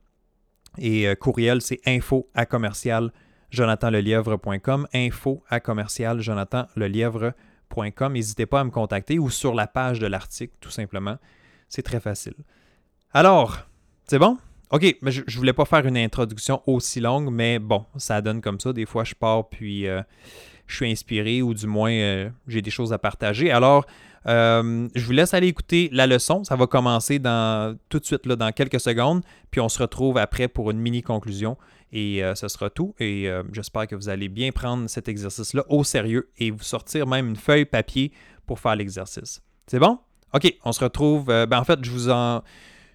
Et 0.77 1.09
euh, 1.09 1.15
courriel, 1.15 1.63
c'est 1.63 1.81
info 1.87 2.29
à 2.35 2.47
commercial 2.47 3.13
jonathanlelièvre.com, 3.51 4.87
info 4.93 5.43
à 5.49 5.61
commercial 5.61 6.21
jonathanlelièvre.com. 6.21 7.48
N'hésitez 8.11 8.47
pas 8.47 8.61
à 8.61 8.65
me 8.65 8.71
contacter 8.71 9.19
ou 9.19 9.31
sur 9.31 9.55
la 9.55 9.67
page 9.67 10.01
de 10.01 10.07
l'article, 10.07 10.55
tout 10.61 10.71
simplement. 10.71 11.17
C'est 11.69 11.83
très 11.83 12.01
facile. 12.01 12.35
Alors, 13.13 13.59
c'est 14.05 14.19
bon? 14.19 14.39
OK, 14.71 14.97
mais 15.01 15.11
je 15.11 15.23
ne 15.23 15.37
voulais 15.37 15.55
pas 15.55 15.65
faire 15.65 15.87
une 15.87 15.97
introduction 15.97 16.63
aussi 16.67 17.01
longue, 17.01 17.31
mais 17.31 17.59
bon, 17.59 17.87
ça 17.97 18.21
donne 18.21 18.43
comme 18.43 18.61
ça. 18.61 18.73
Des 18.73 18.85
fois, 18.85 19.05
je 19.05 19.15
pars 19.15 19.49
puis 19.49 19.87
euh, 19.87 20.03
je 20.67 20.77
suis 20.77 20.91
inspiré 20.91 21.41
ou 21.41 21.55
du 21.55 21.67
moins 21.67 21.93
euh, 21.93 22.29
j'ai 22.47 22.61
des 22.61 22.71
choses 22.71 22.93
à 22.93 22.99
partager. 22.99 23.51
Alors, 23.51 23.87
euh, 24.27 24.87
je 24.95 25.05
vous 25.07 25.13
laisse 25.13 25.33
aller 25.33 25.47
écouter 25.47 25.89
la 25.93 26.07
leçon. 26.07 26.45
Ça 26.45 26.55
va 26.55 26.67
commencer 26.67 27.19
tout 27.89 27.99
de 27.99 28.05
suite 28.05 28.29
dans 28.29 28.53
quelques 28.53 28.81
secondes. 28.81 29.23
Puis 29.51 29.61
on 29.63 29.71
se 29.71 29.79
retrouve 29.79 30.19
après 30.19 30.49
pour 30.49 30.71
une 30.71 30.79
mini 30.79 31.01
conclusion. 31.01 31.57
Et 31.93 32.23
euh, 32.23 32.35
ce 32.35 32.49
sera 32.49 32.71
tout. 32.71 32.95
Et 32.99 33.29
euh, 33.29 33.43
j'espère 33.53 33.87
que 33.87 33.95
vous 33.95 34.09
allez 34.09 34.29
bien 34.29 34.53
prendre 34.53 34.89
cet 34.89 35.09
exercice-là 35.09 35.65
au 35.69 35.85
sérieux 35.85 36.31
et 36.39 36.51
vous 36.51 36.63
sortir 36.63 37.07
même 37.07 37.29
une 37.29 37.37
feuille 37.37 37.65
papier 37.65 38.13
pour 38.47 38.61
faire 38.61 38.77
l'exercice. 38.77 39.43
C'est 39.67 39.79
bon? 39.79 39.99
OK, 40.35 40.55
on 40.65 40.73
se 40.73 40.85
retrouve. 40.85 41.27
ben 41.27 41.59
en 41.59 41.65
fait, 41.65 41.83
je 41.83 41.91
vous, 41.91 42.11
en, 42.11 42.43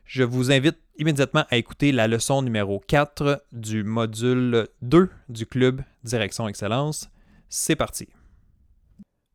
je 0.06 0.24
vous 0.24 0.52
invite 0.52 0.78
immédiatement 0.98 1.46
à 1.50 1.58
écouter 1.58 1.92
la 1.92 2.08
leçon 2.08 2.42
numéro 2.42 2.80
4 2.88 3.44
du 3.52 3.84
module 3.84 4.68
2 4.82 5.10
du 5.30 5.46
club 5.46 5.82
Direction 6.04 6.48
Excellence. 6.48 7.10
C'est 7.50 7.76
parti. 7.76 8.08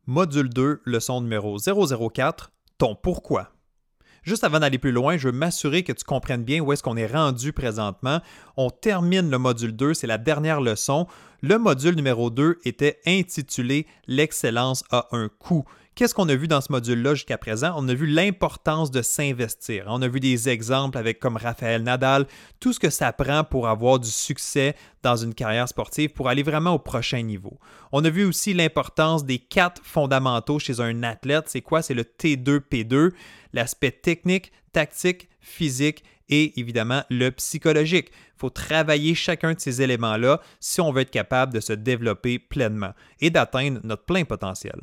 Module 0.05 0.49
2, 0.49 0.81
leçon 0.85 1.21
numéro 1.21 1.57
004, 1.57 2.51
ton 2.77 2.95
pourquoi. 2.95 3.51
Juste 4.29 4.43
avant 4.43 4.59
d'aller 4.59 4.77
plus 4.77 4.91
loin, 4.91 5.17
je 5.17 5.29
veux 5.29 5.33
m'assurer 5.33 5.81
que 5.81 5.91
tu 5.91 6.03
comprennes 6.03 6.43
bien 6.43 6.59
où 6.59 6.71
est-ce 6.71 6.83
qu'on 6.83 6.97
est 6.97 7.07
rendu 7.07 7.51
présentement. 7.51 8.21
On 8.57 8.69
termine 8.69 9.31
le 9.31 9.39
module 9.39 9.75
2, 9.75 9.95
c'est 9.95 10.05
la 10.05 10.19
dernière 10.19 10.61
leçon. 10.61 11.07
Le 11.41 11.57
module 11.57 11.95
numéro 11.95 12.29
2 12.29 12.59
était 12.63 12.99
intitulé 13.07 13.87
L'excellence 14.05 14.83
a 14.91 15.07
un 15.13 15.29
coût. 15.29 15.65
Qu'est-ce 15.99 16.15
qu'on 16.15 16.29
a 16.29 16.35
vu 16.35 16.47
dans 16.47 16.61
ce 16.61 16.71
module-là 16.71 17.13
jusqu'à 17.13 17.37
présent? 17.37 17.73
On 17.75 17.85
a 17.89 17.93
vu 17.93 18.05
l'importance 18.05 18.89
de 18.89 19.01
s'investir. 19.01 19.83
On 19.87 20.01
a 20.01 20.07
vu 20.07 20.21
des 20.21 20.47
exemples 20.47 20.97
avec 20.97 21.19
comme 21.19 21.35
Raphaël 21.35 21.83
Nadal, 21.83 22.25
tout 22.61 22.71
ce 22.71 22.79
que 22.79 22.89
ça 22.89 23.11
prend 23.11 23.43
pour 23.43 23.67
avoir 23.67 23.99
du 23.99 24.09
succès 24.09 24.77
dans 25.03 25.17
une 25.17 25.33
carrière 25.33 25.67
sportive, 25.67 26.11
pour 26.11 26.29
aller 26.29 26.41
vraiment 26.41 26.71
au 26.71 26.79
prochain 26.79 27.21
niveau. 27.21 27.59
On 27.91 28.05
a 28.05 28.09
vu 28.09 28.23
aussi 28.23 28.53
l'importance 28.53 29.25
des 29.25 29.39
quatre 29.39 29.81
fondamentaux 29.83 30.57
chez 30.57 30.79
un 30.79 31.03
athlète. 31.03 31.49
C'est 31.49 31.59
quoi? 31.59 31.81
C'est 31.81 31.93
le 31.93 32.03
T2P2, 32.03 33.11
l'aspect 33.51 33.91
technique, 33.91 34.53
tactique, 34.71 35.27
physique 35.41 36.05
et 36.29 36.57
évidemment 36.61 37.03
le 37.09 37.29
psychologique. 37.31 38.11
Il 38.37 38.39
faut 38.39 38.49
travailler 38.49 39.15
chacun 39.15 39.53
de 39.53 39.59
ces 39.59 39.81
éléments-là 39.81 40.39
si 40.61 40.79
on 40.79 40.93
veut 40.93 41.01
être 41.01 41.11
capable 41.11 41.53
de 41.53 41.59
se 41.59 41.73
développer 41.73 42.39
pleinement 42.39 42.93
et 43.19 43.31
d'atteindre 43.31 43.81
notre 43.83 44.05
plein 44.05 44.23
potentiel. 44.23 44.79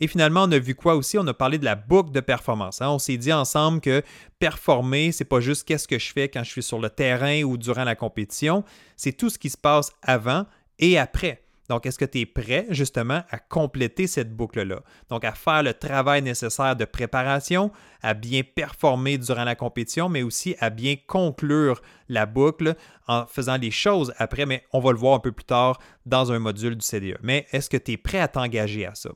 Et 0.00 0.06
finalement, 0.06 0.44
on 0.44 0.52
a 0.52 0.58
vu 0.58 0.74
quoi 0.74 0.94
aussi? 0.94 1.18
On 1.18 1.26
a 1.26 1.34
parlé 1.34 1.58
de 1.58 1.64
la 1.64 1.74
boucle 1.74 2.12
de 2.12 2.20
performance. 2.20 2.80
Hein. 2.80 2.90
On 2.90 2.98
s'est 2.98 3.16
dit 3.16 3.32
ensemble 3.32 3.80
que 3.80 4.02
performer, 4.38 5.12
c'est 5.12 5.24
pas 5.24 5.40
juste 5.40 5.66
qu'est-ce 5.66 5.88
que 5.88 5.98
je 5.98 6.12
fais 6.12 6.28
quand 6.28 6.44
je 6.44 6.50
suis 6.50 6.62
sur 6.62 6.78
le 6.78 6.90
terrain 6.90 7.42
ou 7.42 7.56
durant 7.56 7.84
la 7.84 7.94
compétition, 7.94 8.64
c'est 8.96 9.12
tout 9.12 9.30
ce 9.30 9.38
qui 9.38 9.50
se 9.50 9.58
passe 9.58 9.92
avant 10.02 10.44
et 10.78 10.98
après. 10.98 11.42
Donc, 11.68 11.84
est-ce 11.84 11.98
que 11.98 12.04
tu 12.04 12.20
es 12.20 12.26
prêt 12.26 12.66
justement 12.70 13.22
à 13.30 13.38
compléter 13.38 14.06
cette 14.06 14.34
boucle-là? 14.34 14.80
Donc, 15.10 15.24
à 15.24 15.32
faire 15.32 15.62
le 15.62 15.74
travail 15.74 16.22
nécessaire 16.22 16.76
de 16.76 16.86
préparation, 16.86 17.70
à 18.02 18.14
bien 18.14 18.42
performer 18.42 19.18
durant 19.18 19.44
la 19.44 19.54
compétition, 19.54 20.08
mais 20.08 20.22
aussi 20.22 20.56
à 20.60 20.70
bien 20.70 20.94
conclure 21.06 21.82
la 22.08 22.24
boucle 22.24 22.74
en 23.06 23.26
faisant 23.26 23.58
des 23.58 23.70
choses 23.70 24.14
après, 24.16 24.46
mais 24.46 24.64
on 24.72 24.80
va 24.80 24.92
le 24.92 24.98
voir 24.98 25.14
un 25.14 25.20
peu 25.20 25.32
plus 25.32 25.44
tard 25.44 25.78
dans 26.06 26.32
un 26.32 26.38
module 26.38 26.74
du 26.74 26.84
CDE. 26.84 27.18
Mais 27.22 27.46
est-ce 27.52 27.68
que 27.68 27.76
tu 27.76 27.92
es 27.92 27.96
prêt 27.98 28.20
à 28.20 28.28
t'engager 28.28 28.86
à 28.86 28.94
ça? 28.94 29.10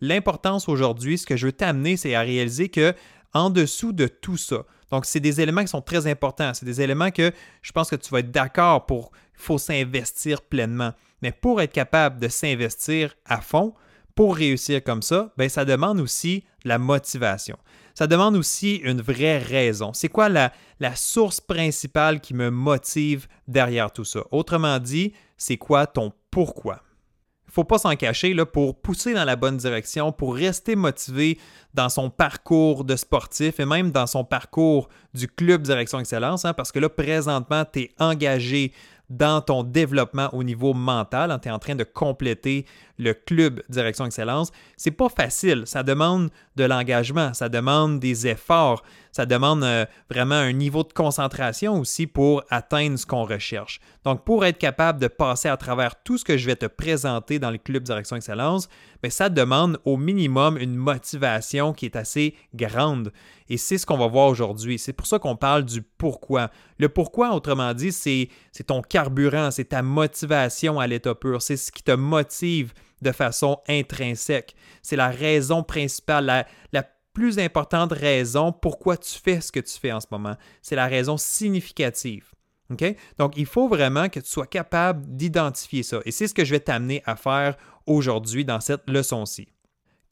L'importance 0.00 0.68
aujourd'hui, 0.68 1.18
ce 1.18 1.26
que 1.26 1.36
je 1.36 1.46
veux 1.46 1.52
t'amener, 1.52 1.96
c'est 1.96 2.14
à 2.14 2.20
réaliser 2.20 2.68
que 2.68 2.94
en 3.32 3.50
dessous 3.50 3.92
de 3.92 4.06
tout 4.06 4.36
ça, 4.36 4.64
donc 4.90 5.04
c'est 5.04 5.20
des 5.20 5.40
éléments 5.40 5.62
qui 5.62 5.68
sont 5.68 5.82
très 5.82 6.06
importants, 6.06 6.52
c'est 6.54 6.66
des 6.66 6.80
éléments 6.80 7.10
que 7.10 7.32
je 7.62 7.72
pense 7.72 7.90
que 7.90 7.96
tu 7.96 8.10
vas 8.10 8.20
être 8.20 8.30
d'accord 8.30 8.86
pour, 8.86 9.12
il 9.34 9.42
faut 9.42 9.58
s'investir 9.58 10.42
pleinement. 10.42 10.92
Mais 11.22 11.32
pour 11.32 11.60
être 11.60 11.72
capable 11.72 12.18
de 12.18 12.28
s'investir 12.28 13.14
à 13.24 13.40
fond, 13.40 13.74
pour 14.14 14.36
réussir 14.36 14.82
comme 14.82 15.02
ça, 15.02 15.32
ben, 15.36 15.48
ça 15.48 15.64
demande 15.64 16.00
aussi 16.00 16.44
la 16.64 16.78
motivation. 16.78 17.56
Ça 17.94 18.06
demande 18.06 18.36
aussi 18.36 18.76
une 18.76 19.00
vraie 19.00 19.38
raison. 19.38 19.92
C'est 19.92 20.08
quoi 20.08 20.28
la, 20.28 20.52
la 20.80 20.96
source 20.96 21.40
principale 21.40 22.20
qui 22.20 22.34
me 22.34 22.50
motive 22.50 23.28
derrière 23.46 23.92
tout 23.92 24.04
ça? 24.04 24.20
Autrement 24.30 24.78
dit, 24.78 25.12
c'est 25.36 25.58
quoi 25.58 25.86
ton 25.86 26.12
pourquoi? 26.30 26.82
Faut 27.50 27.64
pas 27.64 27.78
s'en 27.78 27.94
cacher 27.96 28.34
là, 28.34 28.46
pour 28.46 28.80
pousser 28.80 29.14
dans 29.14 29.24
la 29.24 29.36
bonne 29.36 29.56
direction, 29.56 30.12
pour 30.12 30.34
rester 30.34 30.76
motivé 30.76 31.38
dans 31.74 31.88
son 31.88 32.10
parcours 32.10 32.84
de 32.84 32.96
sportif 32.96 33.60
et 33.60 33.64
même 33.64 33.90
dans 33.90 34.06
son 34.06 34.24
parcours 34.24 34.88
du 35.14 35.28
club 35.28 35.62
Direction 35.62 36.00
Excellence, 36.00 36.44
hein, 36.44 36.52
parce 36.52 36.72
que 36.72 36.78
là, 36.78 36.88
présentement, 36.88 37.64
tu 37.70 37.80
es 37.80 37.90
engagé 37.98 38.72
dans 39.10 39.40
ton 39.40 39.64
développement 39.64 40.32
au 40.32 40.44
niveau 40.44 40.72
mental, 40.72 41.32
hein, 41.32 41.40
tu 41.40 41.48
es 41.48 41.50
en 41.50 41.58
train 41.58 41.74
de 41.74 41.82
compléter 41.82 42.64
le 42.96 43.12
club 43.12 43.60
Direction 43.68 44.06
Excellence, 44.06 44.52
c'est 44.76 44.92
pas 44.92 45.08
facile. 45.08 45.64
Ça 45.66 45.82
demande 45.82 46.30
de 46.54 46.64
l'engagement, 46.64 47.34
ça 47.34 47.48
demande 47.48 47.98
des 47.98 48.28
efforts, 48.28 48.84
ça 49.12 49.26
demande 49.26 49.64
euh, 49.64 49.86
vraiment 50.10 50.34
un 50.34 50.52
niveau 50.52 50.82
de 50.82 50.92
concentration 50.92 51.78
aussi 51.78 52.06
pour 52.06 52.42
atteindre 52.50 52.98
ce 52.98 53.06
qu'on 53.06 53.24
recherche. 53.24 53.80
Donc, 54.04 54.24
pour 54.24 54.44
être 54.44 54.58
capable 54.58 55.00
de 55.00 55.08
passer 55.08 55.48
à 55.48 55.56
travers 55.56 56.02
tout 56.02 56.18
ce 56.18 56.24
que 56.24 56.36
je 56.36 56.46
vais 56.46 56.56
te 56.56 56.66
présenter 56.66 57.38
dans 57.38 57.50
le 57.50 57.58
club 57.58 57.82
Direction 57.82 58.16
Excellence, 58.16 58.68
bien, 59.02 59.10
ça 59.10 59.28
demande 59.28 59.78
au 59.84 59.96
minimum 59.96 60.56
une 60.58 60.76
motivation 60.76 61.72
qui 61.72 61.86
est 61.86 61.96
assez 61.96 62.34
grande. 62.54 63.12
Et 63.48 63.56
c'est 63.56 63.78
ce 63.78 63.86
qu'on 63.86 63.98
va 63.98 64.06
voir 64.06 64.28
aujourd'hui. 64.28 64.78
C'est 64.78 64.92
pour 64.92 65.06
ça 65.06 65.18
qu'on 65.18 65.36
parle 65.36 65.64
du 65.64 65.82
pourquoi. 65.82 66.50
Le 66.78 66.88
pourquoi, 66.88 67.34
autrement 67.34 67.74
dit, 67.74 67.92
c'est 67.92 68.28
ton 68.66 68.80
carburant, 68.80 69.50
c'est 69.50 69.70
ta 69.70 69.82
motivation 69.82 70.78
à 70.78 70.86
l'état 70.86 71.14
pur, 71.14 71.42
c'est 71.42 71.56
ce 71.56 71.72
qui 71.72 71.82
te 71.82 71.92
motive 71.92 72.72
de 73.02 73.12
façon 73.12 73.58
intrinsèque. 73.68 74.54
C'est 74.82 74.96
la 74.96 75.08
raison 75.08 75.62
principale, 75.62 76.26
la, 76.26 76.46
la 76.72 76.84
plus 77.12 77.38
importante 77.38 77.92
raison 77.92 78.52
pourquoi 78.52 78.96
tu 78.96 79.18
fais 79.18 79.40
ce 79.40 79.52
que 79.52 79.60
tu 79.60 79.78
fais 79.78 79.92
en 79.92 80.00
ce 80.00 80.06
moment. 80.10 80.36
C'est 80.62 80.76
la 80.76 80.86
raison 80.86 81.16
significative. 81.16 82.30
Donc, 83.18 83.36
il 83.36 83.46
faut 83.46 83.68
vraiment 83.68 84.08
que 84.08 84.20
tu 84.20 84.30
sois 84.30 84.46
capable 84.46 85.04
d'identifier 85.16 85.82
ça. 85.82 85.98
Et 86.04 86.12
c'est 86.12 86.28
ce 86.28 86.34
que 86.34 86.44
je 86.44 86.52
vais 86.52 86.60
t'amener 86.60 87.02
à 87.04 87.16
faire 87.16 87.56
aujourd'hui 87.86 88.44
dans 88.44 88.60
cette 88.60 88.88
leçon-ci. 88.88 89.48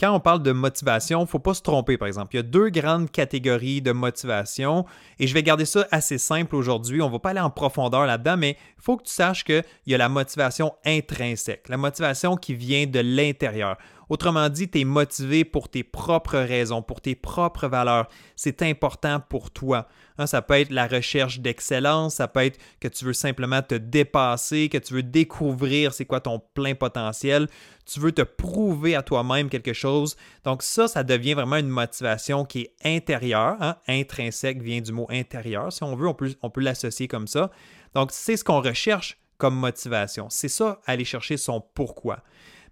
Quand 0.00 0.14
on 0.14 0.20
parle 0.20 0.44
de 0.44 0.52
motivation, 0.52 1.20
il 1.20 1.22
ne 1.22 1.28
faut 1.28 1.40
pas 1.40 1.54
se 1.54 1.62
tromper, 1.62 1.98
par 1.98 2.06
exemple. 2.06 2.34
Il 2.34 2.36
y 2.36 2.40
a 2.40 2.44
deux 2.44 2.70
grandes 2.70 3.10
catégories 3.10 3.82
de 3.82 3.90
motivation 3.90 4.86
et 5.18 5.26
je 5.26 5.34
vais 5.34 5.42
garder 5.42 5.64
ça 5.64 5.88
assez 5.90 6.18
simple 6.18 6.54
aujourd'hui. 6.54 7.02
On 7.02 7.08
ne 7.08 7.12
va 7.12 7.18
pas 7.18 7.30
aller 7.30 7.40
en 7.40 7.50
profondeur 7.50 8.06
là-dedans, 8.06 8.36
mais 8.36 8.56
il 8.78 8.82
faut 8.82 8.96
que 8.96 9.02
tu 9.02 9.12
saches 9.12 9.42
qu'il 9.42 9.64
y 9.88 9.94
a 9.94 9.98
la 9.98 10.08
motivation 10.08 10.72
intrinsèque, 10.86 11.68
la 11.68 11.78
motivation 11.78 12.36
qui 12.36 12.54
vient 12.54 12.86
de 12.86 13.00
l'intérieur. 13.00 13.76
Autrement 14.08 14.48
dit, 14.48 14.70
tu 14.70 14.80
es 14.80 14.84
motivé 14.84 15.44
pour 15.44 15.68
tes 15.68 15.82
propres 15.84 16.38
raisons, 16.38 16.82
pour 16.82 17.00
tes 17.00 17.14
propres 17.14 17.68
valeurs. 17.68 18.08
C'est 18.36 18.62
important 18.62 19.20
pour 19.20 19.50
toi. 19.50 19.86
Hein, 20.18 20.26
ça 20.26 20.42
peut 20.42 20.54
être 20.54 20.70
la 20.70 20.86
recherche 20.86 21.40
d'excellence, 21.40 22.16
ça 22.16 22.26
peut 22.26 22.44
être 22.44 22.58
que 22.80 22.88
tu 22.88 23.04
veux 23.04 23.12
simplement 23.12 23.62
te 23.62 23.74
dépasser, 23.74 24.68
que 24.68 24.78
tu 24.78 24.94
veux 24.94 25.02
découvrir 25.02 25.94
c'est 25.94 26.06
quoi 26.06 26.20
ton 26.20 26.40
plein 26.54 26.74
potentiel, 26.74 27.48
tu 27.86 28.00
veux 28.00 28.12
te 28.12 28.22
prouver 28.22 28.96
à 28.96 29.02
toi-même 29.02 29.48
quelque 29.48 29.72
chose. 29.72 30.16
Donc 30.44 30.62
ça, 30.62 30.88
ça 30.88 31.04
devient 31.04 31.34
vraiment 31.34 31.56
une 31.56 31.68
motivation 31.68 32.44
qui 32.44 32.62
est 32.62 32.74
intérieure. 32.84 33.56
Hein. 33.60 33.76
Intrinsèque 33.86 34.60
vient 34.62 34.80
du 34.80 34.92
mot 34.92 35.06
intérieur, 35.10 35.72
si 35.72 35.82
on 35.82 35.94
veut, 35.94 36.08
on 36.08 36.14
peut, 36.14 36.34
on 36.42 36.50
peut 36.50 36.60
l'associer 36.62 37.08
comme 37.08 37.28
ça. 37.28 37.50
Donc 37.94 38.10
c'est 38.12 38.36
ce 38.36 38.44
qu'on 38.44 38.60
recherche 38.60 39.18
comme 39.38 39.54
motivation. 39.54 40.26
C'est 40.30 40.48
ça, 40.48 40.80
aller 40.84 41.04
chercher 41.04 41.36
son 41.36 41.60
pourquoi. 41.60 42.22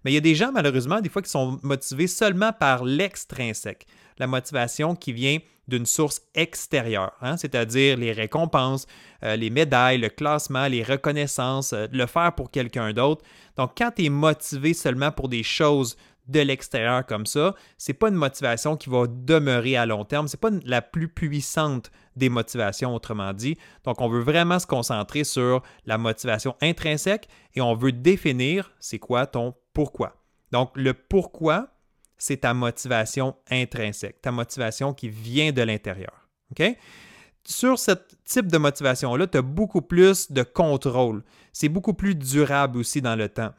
Mais 0.03 0.11
il 0.11 0.15
y 0.15 0.17
a 0.17 0.21
des 0.21 0.35
gens, 0.35 0.51
malheureusement, 0.51 1.01
des 1.01 1.09
fois, 1.09 1.21
qui 1.21 1.29
sont 1.29 1.59
motivés 1.63 2.07
seulement 2.07 2.53
par 2.53 2.83
l'extrinsèque, 2.83 3.85
la 4.17 4.27
motivation 4.27 4.95
qui 4.95 5.13
vient 5.13 5.39
d'une 5.67 5.85
source 5.85 6.21
extérieure, 6.33 7.11
hein, 7.21 7.35
c'est-à-dire 7.35 7.97
les 7.97 8.13
récompenses, 8.13 8.87
euh, 9.23 9.35
les 9.35 9.49
médailles, 9.49 9.97
le 9.97 10.09
classement, 10.09 10.67
les 10.67 10.81
reconnaissances, 10.81 11.73
euh, 11.73 11.87
le 11.91 12.05
faire 12.05 12.33
pour 12.33 12.51
quelqu'un 12.51 12.93
d'autre. 12.93 13.23
Donc, 13.57 13.71
quand 13.77 13.91
tu 13.95 14.05
es 14.05 14.09
motivé 14.09 14.73
seulement 14.73 15.11
pour 15.11 15.27
des 15.27 15.43
choses 15.43 15.97
de 16.27 16.39
l'extérieur 16.41 17.05
comme 17.05 17.25
ça, 17.25 17.55
c'est 17.77 17.93
pas 17.93 18.09
une 18.09 18.15
motivation 18.15 18.75
qui 18.75 18.89
va 18.89 19.07
demeurer 19.07 19.77
à 19.77 19.85
long 19.85 20.03
terme, 20.03 20.27
c'est 20.27 20.39
pas 20.39 20.49
la 20.65 20.81
plus 20.81 21.07
puissante 21.07 21.91
des 22.15 22.29
motivations 22.29 22.93
autrement 22.93 23.33
dit. 23.33 23.57
Donc 23.85 24.01
on 24.01 24.09
veut 24.09 24.21
vraiment 24.21 24.59
se 24.59 24.67
concentrer 24.67 25.23
sur 25.23 25.61
la 25.85 25.97
motivation 25.97 26.55
intrinsèque 26.61 27.27
et 27.55 27.61
on 27.61 27.75
veut 27.75 27.91
définir 27.91 28.71
c'est 28.79 28.99
quoi 28.99 29.25
ton 29.25 29.53
pourquoi. 29.77 30.15
Donc 30.51 30.71
le 30.73 30.95
pourquoi, 30.95 31.67
c'est 32.17 32.37
ta 32.37 32.55
motivation 32.55 33.35
intrinsèque, 33.51 34.19
ta 34.23 34.31
motivation 34.31 34.91
qui 34.91 35.07
vient 35.07 35.51
de 35.51 35.61
l'intérieur. 35.61 36.27
Sur 37.45 37.77
ce 37.77 37.91
type 38.25 38.47
de 38.47 38.57
motivation-là, 38.57 39.27
tu 39.27 39.37
as 39.37 39.43
beaucoup 39.43 39.83
plus 39.83 40.31
de 40.31 40.41
contrôle. 40.41 41.23
C'est 41.53 41.69
beaucoup 41.69 41.93
plus 41.93 42.15
durable 42.15 42.79
aussi 42.79 43.03
dans 43.03 43.15
le 43.15 43.29
temps. 43.29 43.53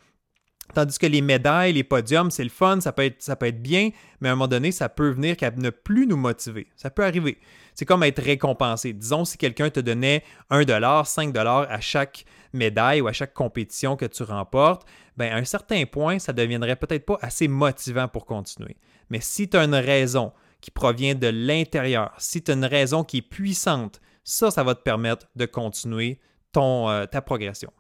Tandis 0.75 0.99
que 0.99 1.07
les 1.07 1.23
médailles, 1.23 1.73
les 1.73 1.85
podiums, 1.85 2.31
c'est 2.31 2.45
le 2.45 2.51
fun, 2.51 2.81
ça 2.81 2.93
peut, 2.93 3.05
être, 3.05 3.23
ça 3.23 3.37
peut 3.37 3.47
être 3.47 3.63
bien, 3.63 3.91
mais 4.21 4.29
à 4.29 4.33
un 4.33 4.35
moment 4.35 4.49
donné, 4.49 4.71
ça 4.71 4.89
peut 4.89 5.09
venir 5.09 5.37
qu'à 5.37 5.51
ne 5.51 5.71
plus 5.71 6.07
nous 6.07 6.17
motiver. 6.17 6.67
Ça 6.77 6.91
peut 6.91 7.05
arriver. 7.05 7.39
C'est 7.75 7.85
comme 7.85 8.03
être 8.03 8.23
récompensé. 8.23 8.93
Disons, 8.93 9.25
si 9.25 9.39
quelqu'un 9.39 9.71
te 9.71 9.81
donnait 9.81 10.25
1 10.51 10.65
5 11.05 11.37
à 11.37 11.81
chaque 11.81 12.25
médaille 12.53 13.01
ou 13.01 13.09
à 13.09 13.13
chaque 13.13 13.35
compétition 13.35 13.97
que 13.97 14.07
tu 14.07 14.23
remportes, 14.23 14.87
ben, 15.17 15.33
à 15.33 15.37
un 15.37 15.45
certain 15.45 15.85
point, 15.87 16.19
ça 16.19 16.33
ne 16.33 16.39
deviendrait 16.39 16.77
peut-être 16.77 17.07
pas 17.07 17.19
assez 17.23 17.49
motivant 17.49 18.09
pour 18.09 18.27
continuer. 18.27 18.77
Mais 19.11 19.21
si 19.21 19.49
tu 19.49 19.57
as 19.57 19.65
une 19.65 19.75
raison 19.75 20.33
qui 20.61 20.71
provient 20.71 21.15
de 21.15 21.29
l'intérieur, 21.29 22.13
si 22.19 22.43
tu 22.43 22.51
as 22.51 22.55
une 22.55 22.65
raison 22.65 23.05
qui 23.05 23.19
est 23.19 23.23
puissante, 23.23 24.01
ça, 24.25 24.51
ça 24.51 24.63
va 24.63 24.75
te 24.75 24.83
permettre 24.83 25.27
de 25.37 25.47
continuer 25.47 26.21
ton, 26.53 26.89
euh, 26.91 27.07
ta 27.07 27.23
progression. 27.23 27.73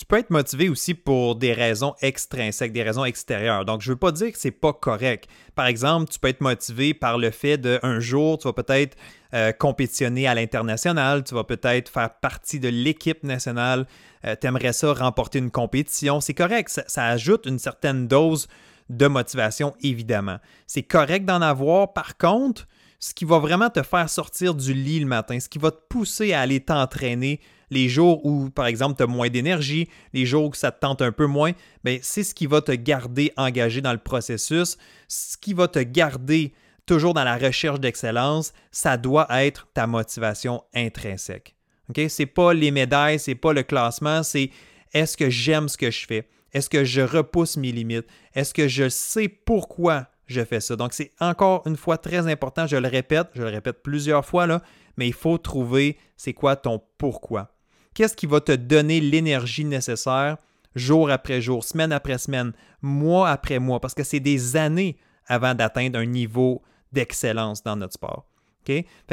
Tu 0.00 0.06
peux 0.06 0.16
être 0.16 0.30
motivé 0.30 0.70
aussi 0.70 0.94
pour 0.94 1.36
des 1.36 1.52
raisons 1.52 1.94
extrinsèques, 2.00 2.72
des 2.72 2.82
raisons 2.82 3.04
extérieures. 3.04 3.66
Donc, 3.66 3.82
je 3.82 3.90
ne 3.90 3.92
veux 3.92 3.98
pas 3.98 4.12
dire 4.12 4.32
que 4.32 4.38
c'est 4.38 4.50
pas 4.50 4.72
correct. 4.72 5.28
Par 5.54 5.66
exemple, 5.66 6.10
tu 6.10 6.18
peux 6.18 6.28
être 6.28 6.40
motivé 6.40 6.94
par 6.94 7.18
le 7.18 7.30
fait 7.30 7.58
d'un 7.58 8.00
jour, 8.00 8.38
tu 8.38 8.48
vas 8.48 8.54
peut-être 8.54 8.96
euh, 9.34 9.52
compétitionner 9.52 10.26
à 10.26 10.34
l'international, 10.34 11.22
tu 11.22 11.34
vas 11.34 11.44
peut-être 11.44 11.90
faire 11.90 12.14
partie 12.18 12.58
de 12.58 12.68
l'équipe 12.68 13.22
nationale, 13.24 13.86
euh, 14.24 14.34
tu 14.40 14.46
aimerais 14.46 14.72
ça 14.72 14.94
remporter 14.94 15.38
une 15.38 15.50
compétition. 15.50 16.22
C'est 16.22 16.32
correct, 16.32 16.70
ça, 16.70 16.82
ça 16.86 17.04
ajoute 17.04 17.44
une 17.44 17.58
certaine 17.58 18.08
dose 18.08 18.48
de 18.88 19.06
motivation, 19.06 19.74
évidemment. 19.82 20.38
C'est 20.66 20.82
correct 20.82 21.26
d'en 21.26 21.42
avoir. 21.42 21.92
Par 21.92 22.16
contre, 22.16 22.66
ce 23.00 23.12
qui 23.12 23.26
va 23.26 23.38
vraiment 23.38 23.68
te 23.68 23.82
faire 23.82 24.08
sortir 24.08 24.54
du 24.54 24.72
lit 24.72 25.00
le 25.00 25.06
matin, 25.06 25.38
ce 25.38 25.50
qui 25.50 25.58
va 25.58 25.70
te 25.70 25.80
pousser 25.90 26.32
à 26.32 26.40
aller 26.40 26.60
t'entraîner 26.60 27.38
les 27.70 27.88
jours 27.88 28.24
où, 28.26 28.50
par 28.50 28.66
exemple, 28.66 28.96
tu 28.96 29.02
as 29.02 29.06
moins 29.06 29.28
d'énergie, 29.28 29.88
les 30.12 30.26
jours 30.26 30.50
où 30.50 30.54
ça 30.54 30.72
te 30.72 30.80
tente 30.80 31.02
un 31.02 31.12
peu 31.12 31.26
moins, 31.26 31.52
ben, 31.84 31.98
c'est 32.02 32.24
ce 32.24 32.34
qui 32.34 32.46
va 32.46 32.60
te 32.60 32.72
garder 32.72 33.32
engagé 33.36 33.80
dans 33.80 33.92
le 33.92 33.98
processus, 33.98 34.76
ce 35.08 35.36
qui 35.36 35.54
va 35.54 35.68
te 35.68 35.78
garder 35.78 36.52
toujours 36.86 37.14
dans 37.14 37.24
la 37.24 37.36
recherche 37.36 37.80
d'excellence, 37.80 38.52
ça 38.72 38.96
doit 38.96 39.28
être 39.44 39.68
ta 39.72 39.86
motivation 39.86 40.64
intrinsèque. 40.74 41.54
Ce 41.96 42.22
n'est 42.22 42.26
pas 42.26 42.52
les 42.52 42.70
médailles, 42.70 43.18
c'est 43.18 43.34
pas 43.34 43.52
le 43.52 43.62
classement, 43.62 44.22
c'est 44.22 44.50
est-ce 44.92 45.16
que 45.16 45.30
j'aime 45.30 45.68
ce 45.68 45.76
que 45.76 45.90
je 45.90 46.06
fais? 46.06 46.28
Est-ce 46.52 46.68
que 46.68 46.84
je 46.84 47.00
repousse 47.00 47.56
mes 47.56 47.72
limites? 47.72 48.06
Est-ce 48.34 48.52
que 48.52 48.66
je 48.66 48.88
sais 48.88 49.28
pourquoi 49.28 50.08
je 50.26 50.44
fais 50.44 50.60
ça? 50.60 50.74
Donc, 50.74 50.92
c'est 50.92 51.12
encore 51.20 51.62
une 51.66 51.76
fois 51.76 51.96
très 51.96 52.26
important, 52.26 52.66
je 52.66 52.76
le 52.76 52.88
répète, 52.88 53.28
je 53.34 53.42
le 53.42 53.48
répète 53.48 53.82
plusieurs 53.82 54.24
fois, 54.24 54.46
là, 54.46 54.62
mais 54.96 55.06
il 55.06 55.14
faut 55.14 55.38
trouver 55.38 55.96
c'est 56.16 56.34
quoi 56.34 56.56
ton 56.56 56.82
pourquoi. 56.98 57.54
Qu'est-ce 57.94 58.16
qui 58.16 58.26
va 58.26 58.40
te 58.40 58.52
donner 58.52 59.00
l'énergie 59.00 59.64
nécessaire 59.64 60.36
jour 60.74 61.10
après 61.10 61.40
jour, 61.40 61.64
semaine 61.64 61.92
après 61.92 62.18
semaine, 62.18 62.52
mois 62.82 63.30
après 63.30 63.58
mois, 63.58 63.80
parce 63.80 63.94
que 63.94 64.04
c'est 64.04 64.20
des 64.20 64.56
années 64.56 64.96
avant 65.26 65.54
d'atteindre 65.54 65.98
un 65.98 66.06
niveau 66.06 66.62
d'excellence 66.92 67.62
dans 67.62 67.76
notre 67.76 67.94
sport. 67.94 68.26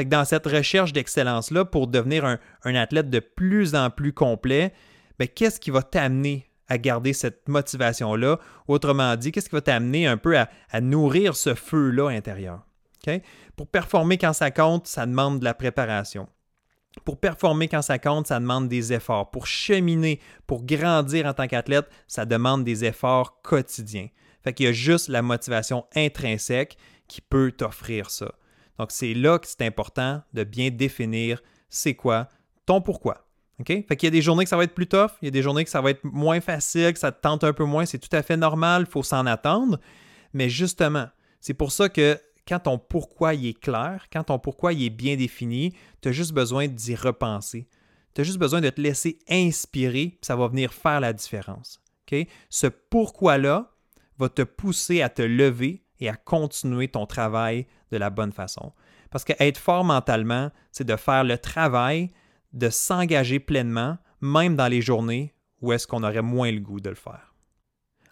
Dans 0.06 0.24
cette 0.24 0.46
recherche 0.46 0.92
d'excellence-là, 0.92 1.64
pour 1.64 1.88
devenir 1.88 2.24
un, 2.24 2.74
athlète 2.74 3.10
de 3.10 3.18
plus 3.18 3.74
en 3.74 3.90
plus 3.90 4.12
complet, 4.12 4.72
ben, 5.18 5.26
qu'est-ce 5.26 5.58
qui 5.58 5.70
va 5.70 5.82
t'amener 5.82 6.48
à 6.68 6.78
garder 6.78 7.12
cette 7.12 7.48
motivation-là? 7.48 8.38
Autrement 8.68 9.16
dit, 9.16 9.32
qu'est-ce 9.32 9.48
qui 9.48 9.56
va 9.56 9.60
t'amener 9.60 10.06
un 10.06 10.16
peu 10.16 10.38
à, 10.38 10.48
nourrir 10.80 11.34
ce 11.34 11.54
feu-là 11.54 12.08
intérieur? 12.10 12.60
Pour 13.56 13.66
performer 13.66 14.18
quand 14.18 14.34
ça 14.34 14.50
compte, 14.50 14.86
ça 14.86 15.06
demande 15.06 15.40
de 15.40 15.44
la 15.44 15.54
préparation. 15.54 16.28
Pour 17.04 17.18
performer 17.18 17.68
quand 17.68 17.82
ça 17.82 17.98
compte, 17.98 18.26
ça 18.26 18.40
demande 18.40 18.68
des 18.68 18.92
efforts. 18.92 19.30
Pour 19.30 19.46
cheminer, 19.46 20.20
pour 20.46 20.64
grandir 20.64 21.26
en 21.26 21.34
tant 21.34 21.46
qu'athlète, 21.46 21.88
ça 22.06 22.24
demande 22.24 22.64
des 22.64 22.84
efforts 22.84 23.40
quotidiens. 23.42 24.08
Fait 24.42 24.52
qu'il 24.52 24.66
y 24.66 24.68
a 24.68 24.72
juste 24.72 25.08
la 25.08 25.22
motivation 25.22 25.84
intrinsèque 25.94 26.76
qui 27.06 27.20
peut 27.20 27.52
t'offrir 27.52 28.10
ça. 28.10 28.32
Donc, 28.78 28.92
c'est 28.92 29.14
là 29.14 29.38
que 29.38 29.46
c'est 29.46 29.62
important 29.62 30.22
de 30.34 30.44
bien 30.44 30.70
définir 30.70 31.42
c'est 31.68 31.94
quoi 31.94 32.28
ton 32.66 32.80
pourquoi. 32.80 33.26
OK? 33.60 33.66
Fait 33.66 33.96
qu'il 33.96 34.06
y 34.06 34.08
a 34.08 34.10
des 34.10 34.22
journées 34.22 34.44
que 34.44 34.50
ça 34.50 34.56
va 34.56 34.64
être 34.64 34.74
plus 34.74 34.86
tough, 34.86 35.10
il 35.20 35.26
y 35.26 35.28
a 35.28 35.30
des 35.32 35.42
journées 35.42 35.64
que 35.64 35.70
ça 35.70 35.80
va 35.80 35.90
être 35.90 36.04
moins 36.04 36.40
facile, 36.40 36.92
que 36.92 36.98
ça 36.98 37.10
te 37.10 37.20
tente 37.20 37.42
un 37.42 37.52
peu 37.52 37.64
moins, 37.64 37.86
c'est 37.86 37.98
tout 37.98 38.14
à 38.14 38.22
fait 38.22 38.36
normal, 38.36 38.84
il 38.86 38.90
faut 38.90 39.02
s'en 39.02 39.26
attendre. 39.26 39.80
Mais 40.32 40.48
justement, 40.48 41.08
c'est 41.40 41.54
pour 41.54 41.72
ça 41.72 41.88
que 41.88 42.20
quand 42.48 42.60
ton 42.60 42.78
pourquoi 42.78 43.34
il 43.34 43.46
est 43.46 43.60
clair, 43.60 44.06
quand 44.10 44.24
ton 44.24 44.38
pourquoi 44.38 44.72
il 44.72 44.84
est 44.84 44.90
bien 44.90 45.16
défini, 45.16 45.74
tu 46.00 46.08
as 46.08 46.12
juste 46.12 46.32
besoin 46.32 46.66
d'y 46.66 46.94
repenser. 46.94 47.68
Tu 48.14 48.22
as 48.22 48.24
juste 48.24 48.38
besoin 48.38 48.62
de 48.62 48.70
te 48.70 48.80
laisser 48.80 49.18
inspirer, 49.28 50.18
ça 50.22 50.34
va 50.34 50.48
venir 50.48 50.72
faire 50.72 51.00
la 51.00 51.12
différence. 51.12 51.80
Ce 52.48 52.66
pourquoi-là 52.66 53.70
va 54.18 54.28
te 54.28 54.42
pousser 54.42 55.02
à 55.02 55.08
te 55.08 55.22
lever 55.22 55.84
et 56.00 56.08
à 56.08 56.16
continuer 56.16 56.88
ton 56.88 57.06
travail 57.06 57.66
de 57.90 57.98
la 57.98 58.10
bonne 58.10 58.32
façon. 58.32 58.72
Parce 59.10 59.24
que 59.24 59.32
être 59.38 59.58
fort 59.58 59.84
mentalement, 59.84 60.50
c'est 60.72 60.86
de 60.86 60.96
faire 60.96 61.24
le 61.24 61.38
travail, 61.38 62.10
de 62.52 62.70
s'engager 62.70 63.40
pleinement, 63.40 63.98
même 64.20 64.56
dans 64.56 64.68
les 64.68 64.80
journées 64.80 65.34
où 65.60 65.72
est-ce 65.72 65.86
qu'on 65.86 66.02
aurait 66.02 66.22
moins 66.22 66.50
le 66.50 66.60
goût 66.60 66.80
de 66.80 66.88
le 66.88 66.94
faire. 66.96 67.34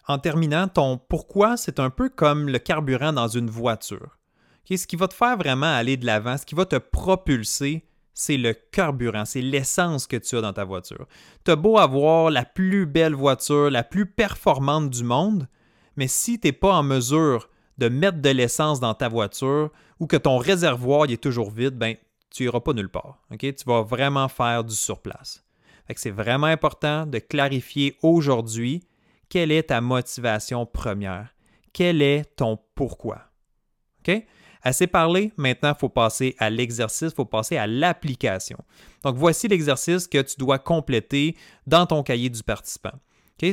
En 0.07 0.19
terminant, 0.19 0.67
ton 0.67 0.97
pourquoi, 0.97 1.57
c'est 1.57 1.79
un 1.79 1.89
peu 1.89 2.09
comme 2.09 2.47
le 2.47 2.59
carburant 2.59 3.13
dans 3.13 3.27
une 3.27 3.49
voiture. 3.49 4.16
Ce 4.75 4.87
qui 4.87 4.95
va 4.95 5.07
te 5.07 5.13
faire 5.13 5.37
vraiment 5.37 5.73
aller 5.73 5.95
de 5.95 6.05
l'avant, 6.05 6.37
ce 6.37 6.45
qui 6.45 6.55
va 6.55 6.65
te 6.65 6.75
propulser, 6.75 7.85
c'est 8.13 8.37
le 8.37 8.53
carburant, 8.53 9.25
c'est 9.25 9.41
l'essence 9.41 10.07
que 10.07 10.17
tu 10.17 10.35
as 10.35 10.41
dans 10.41 10.53
ta 10.53 10.65
voiture. 10.65 11.05
Tu 11.45 11.51
as 11.51 11.55
beau 11.55 11.77
avoir 11.77 12.31
la 12.31 12.43
plus 12.43 12.85
belle 12.85 13.13
voiture, 13.13 13.69
la 13.69 13.83
plus 13.83 14.07
performante 14.07 14.89
du 14.89 15.03
monde, 15.03 15.47
mais 15.95 16.07
si 16.07 16.39
tu 16.39 16.47
n'es 16.47 16.51
pas 16.51 16.73
en 16.73 16.83
mesure 16.83 17.49
de 17.77 17.89
mettre 17.89 18.19
de 18.19 18.29
l'essence 18.29 18.79
dans 18.79 18.93
ta 18.95 19.07
voiture 19.07 19.71
ou 19.99 20.07
que 20.07 20.17
ton 20.17 20.37
réservoir 20.37 21.05
est 21.09 21.21
toujours 21.21 21.51
vide, 21.51 21.75
ben, 21.75 21.95
tu 22.31 22.43
n'iras 22.43 22.59
pas 22.59 22.73
nulle 22.73 22.89
part. 22.89 23.19
Tu 23.39 23.53
vas 23.65 23.83
vraiment 23.83 24.27
faire 24.27 24.63
du 24.63 24.75
surplace. 24.75 25.43
C'est 25.95 26.11
vraiment 26.11 26.47
important 26.47 27.05
de 27.05 27.19
clarifier 27.19 27.97
aujourd'hui 28.01 28.83
quelle 29.29 29.51
est 29.51 29.63
ta 29.63 29.81
motivation 29.81 30.65
première? 30.65 31.33
Quel 31.73 32.01
est 32.01 32.35
ton 32.35 32.57
pourquoi? 32.75 33.21
OK? 33.99 34.25
Assez 34.67 34.87
parlé, 34.87 35.31
maintenant 35.37 35.73
il 35.73 35.79
faut 35.79 35.87
passer 35.87 36.35
à 36.39 36.49
l'exercice, 36.49 37.11
il 37.11 37.15
faut 37.15 37.23
passer 37.23 37.55
à 37.55 37.67
l'application. 37.67 38.57
Donc 39.03 39.15
voici 39.15 39.47
l'exercice 39.47 40.07
que 40.07 40.21
tu 40.21 40.35
dois 40.37 40.59
compléter 40.59 41.37
dans 41.65 41.85
ton 41.85 42.03
cahier 42.03 42.29
du 42.29 42.43
participant 42.43 42.91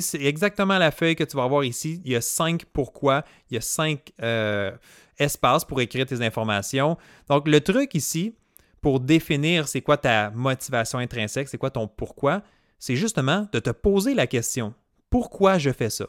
c'est 0.01 0.23
exactement 0.23 0.79
la 0.79 0.91
feuille 0.91 1.15
que 1.15 1.25
tu 1.25 1.37
vas 1.37 1.45
avoir 1.45 1.65
ici. 1.65 2.01
Il 2.05 2.13
y 2.13 2.17
a 2.17 2.21
cinq 2.21 2.65
pourquoi, 2.73 3.23
il 3.51 3.55
y 3.55 3.59
a 3.59 3.61
cinq 3.61 4.13
euh, 4.23 4.73
espaces 5.19 5.65
pour 5.65 5.81
écrire 5.81 6.07
tes 6.07 6.23
informations. 6.23 6.97
Donc, 7.29 7.47
le 7.47 7.61
truc 7.61 7.95
ici, 7.95 8.35
pour 8.81 9.01
définir 9.01 9.69
c'est 9.69 9.83
quoi 9.83 9.97
ta 9.97 10.31
motivation 10.31 10.99
intrinsèque, 10.99 11.49
c'est 11.49 11.59
quoi 11.59 11.71
ton 11.71 11.87
pourquoi, 11.87 12.43
c'est 12.79 12.97
justement 12.97 13.47
de 13.53 13.59
te 13.59 13.71
poser 13.71 14.15
la 14.15 14.27
question 14.27 14.75
pourquoi 15.11 15.59
je 15.59 15.71
fais 15.71 15.91
ça? 15.91 16.07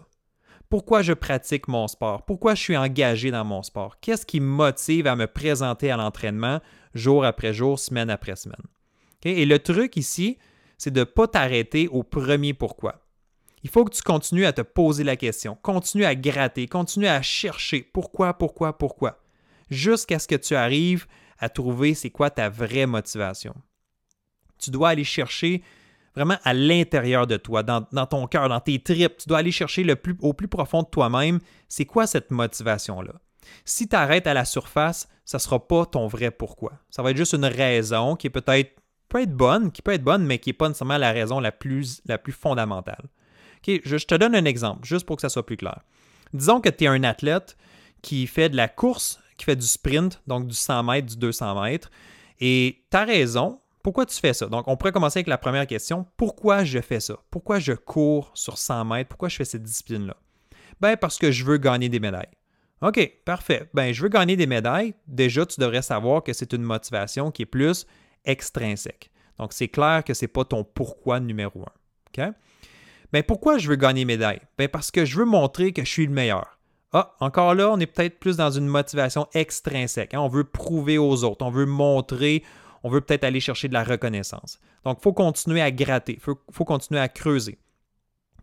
Pourquoi 0.69 1.01
je 1.01 1.13
pratique 1.13 1.67
mon 1.67 1.87
sport? 1.87 2.25
Pourquoi 2.25 2.55
je 2.55 2.61
suis 2.61 2.77
engagé 2.77 3.31
dans 3.31 3.45
mon 3.45 3.63
sport? 3.63 3.99
Qu'est-ce 3.99 4.25
qui 4.25 4.39
me 4.39 4.47
motive 4.47 5.07
à 5.07 5.15
me 5.15 5.27
présenter 5.27 5.91
à 5.91 5.97
l'entraînement 5.97 6.59
jour 6.93 7.23
après 7.23 7.53
jour, 7.53 7.79
semaine 7.79 8.09
après 8.09 8.35
semaine? 8.35 8.65
Et 9.23 9.45
le 9.45 9.59
truc 9.59 9.97
ici, 9.97 10.37
c'est 10.77 10.91
de 10.91 10.99
ne 10.99 11.05
pas 11.05 11.27
t'arrêter 11.27 11.87
au 11.87 12.03
premier 12.03 12.53
pourquoi. 12.53 13.01
Il 13.63 13.69
faut 13.69 13.83
que 13.83 13.95
tu 13.95 14.03
continues 14.03 14.45
à 14.45 14.53
te 14.53 14.61
poser 14.61 15.03
la 15.03 15.15
question, 15.15 15.57
continue 15.61 16.05
à 16.05 16.13
gratter, 16.13 16.67
continue 16.67 17.07
à 17.07 17.23
chercher 17.23 17.81
pourquoi, 17.81 18.35
pourquoi, 18.35 18.77
pourquoi, 18.77 19.23
jusqu'à 19.71 20.19
ce 20.19 20.27
que 20.27 20.35
tu 20.35 20.55
arrives 20.55 21.07
à 21.39 21.49
trouver 21.49 21.95
c'est 21.95 22.11
quoi 22.11 22.29
ta 22.29 22.49
vraie 22.49 22.85
motivation. 22.85 23.55
Tu 24.59 24.69
dois 24.69 24.89
aller 24.89 25.03
chercher 25.03 25.63
vraiment 26.15 26.37
à 26.43 26.53
l'intérieur 26.53 27.27
de 27.27 27.37
toi, 27.37 27.63
dans, 27.63 27.81
ton 27.81 28.27
cœur, 28.27 28.49
dans 28.49 28.59
tes 28.59 28.81
tripes. 28.81 29.17
Tu 29.17 29.27
dois 29.27 29.39
aller 29.39 29.51
chercher 29.51 29.83
le 29.83 29.95
plus, 29.95 30.15
au 30.21 30.33
plus 30.33 30.47
profond 30.47 30.83
de 30.83 30.87
toi-même, 30.87 31.39
c'est 31.67 31.85
quoi 31.85 32.07
cette 32.07 32.31
motivation-là? 32.31 33.13
Si 33.63 33.87
tu 33.87 33.95
arrêtes 33.95 34.27
à 34.27 34.33
la 34.33 34.45
surface, 34.45 35.07
ça 35.23 35.37
ne 35.37 35.41
sera 35.41 35.67
pas 35.67 35.85
ton 35.85 36.07
vrai 36.07 36.31
pourquoi. 36.31 36.73
Ça 36.89 37.03
va 37.03 37.11
être 37.11 37.17
juste 37.17 37.33
une 37.33 37.45
raison 37.45 38.15
qui 38.15 38.29
peut-être 38.29 38.75
peut 39.09 39.21
être 39.21 39.35
bonne, 39.35 39.71
qui 39.71 39.81
peut 39.81 39.93
être 39.93 40.03
bonne, 40.03 40.25
mais 40.25 40.39
qui 40.39 40.49
n'est 40.49 40.53
pas 40.53 40.67
nécessairement 40.67 40.97
la 40.97 41.11
raison 41.11 41.39
la 41.39 41.51
plus, 41.51 42.01
la 42.05 42.17
plus 42.17 42.33
fondamentale 42.33 43.05
je, 43.83 44.05
te 44.05 44.15
donne 44.15 44.35
un 44.35 44.45
exemple, 44.45 44.85
juste 44.85 45.05
pour 45.05 45.17
que 45.17 45.21
ça 45.21 45.29
soit 45.29 45.45
plus 45.45 45.57
clair. 45.57 45.81
Disons 46.33 46.61
que 46.61 46.69
tu 46.69 46.83
es 46.83 46.87
un 46.87 47.03
athlète 47.03 47.57
qui 48.01 48.27
fait 48.27 48.49
de 48.49 48.55
la 48.55 48.67
course, 48.67 49.19
qui 49.37 49.45
fait 49.45 49.55
du 49.55 49.65
sprint, 49.65 50.21
donc 50.27 50.47
du 50.47 50.55
100 50.55 50.83
mètres, 50.83 51.07
du 51.07 51.17
200 51.17 51.61
mètres, 51.63 51.89
et 52.39 52.83
tu 52.91 52.97
as 52.97 53.05
raison. 53.05 53.59
Pourquoi 53.85 54.07
tu 54.07 54.19
fais 54.19 54.33
ça? 54.33 54.47
Donc, 54.47 54.67
on 54.67 54.77
pourrait 54.77 54.91
commencer 54.91 55.19
avec 55.19 55.27
la 55.27 55.37
première 55.37 55.67
question. 55.67 56.07
Pourquoi 56.17 56.63
je 56.63 56.81
fais 56.81 56.99
ça? 56.99 57.17
Pourquoi 57.29 57.59
je 57.59 57.73
cours 57.73 58.31
sur 58.33 58.57
100 58.57 58.83
mètres? 58.83 59.09
Pourquoi 59.09 59.29
je 59.29 59.35
fais 59.35 59.45
cette 59.45 59.61
discipline-là? 59.61 60.17
Ben, 60.79 60.97
parce 60.97 61.19
que 61.19 61.29
je 61.29 61.45
veux 61.45 61.57
gagner 61.57 61.87
des 61.87 61.99
médailles. 61.99 62.31
OK, 62.81 63.11
parfait. 63.25 63.69
Ben, 63.75 63.93
je 63.93 64.01
veux 64.01 64.09
gagner 64.09 64.35
des 64.35 64.47
médailles. 64.47 64.95
Déjà, 65.05 65.45
tu 65.45 65.61
devrais 65.61 65.83
savoir 65.83 66.23
que 66.23 66.33
c'est 66.33 66.51
une 66.53 66.63
motivation 66.63 67.29
qui 67.29 67.43
est 67.43 67.45
plus 67.45 67.85
extrinsèque. 68.25 69.11
Donc, 69.37 69.53
c'est 69.53 69.67
clair 69.67 70.03
que 70.03 70.15
ce 70.15 70.23
n'est 70.23 70.29
pas 70.29 70.45
ton 70.45 70.63
pourquoi 70.63 71.19
numéro 71.19 71.61
un. 71.61 72.23
OK? 72.23 72.33
Ben, 73.13 73.21
pourquoi 73.21 73.59
je 73.59 73.69
veux 73.69 73.75
gagner 73.75 74.03
médaille? 74.03 74.41
Ben 74.57 74.67
parce 74.67 74.89
que 74.89 75.05
je 75.05 75.15
veux 75.15 75.25
montrer 75.25 75.73
que 75.73 75.85
je 75.85 75.91
suis 75.91 76.07
le 76.07 76.11
meilleur. 76.11 76.57
Ah, 76.91 77.13
encore 77.19 77.53
là, 77.53 77.69
on 77.69 77.79
est 77.79 77.85
peut-être 77.85 78.19
plus 78.19 78.37
dans 78.37 78.49
une 78.49 78.65
motivation 78.65 79.27
extrinsèque. 79.35 80.15
Hein. 80.15 80.21
On 80.21 80.27
veut 80.27 80.43
prouver 80.43 80.97
aux 80.97 81.23
autres, 81.23 81.45
on 81.45 81.51
veut 81.51 81.67
montrer, 81.67 82.41
on 82.85 82.89
veut 82.89 83.01
peut-être 83.01 83.23
aller 83.23 83.39
chercher 83.39 83.67
de 83.67 83.73
la 83.73 83.83
reconnaissance. 83.83 84.59
Donc, 84.83 84.99
il 84.99 85.01
faut 85.01 85.11
continuer 85.11 85.59
à 85.59 85.71
gratter, 85.71 86.13
il 86.13 86.19
faut, 86.19 86.65
continuer 86.65 87.01
à 87.01 87.09
creuser. 87.09 87.57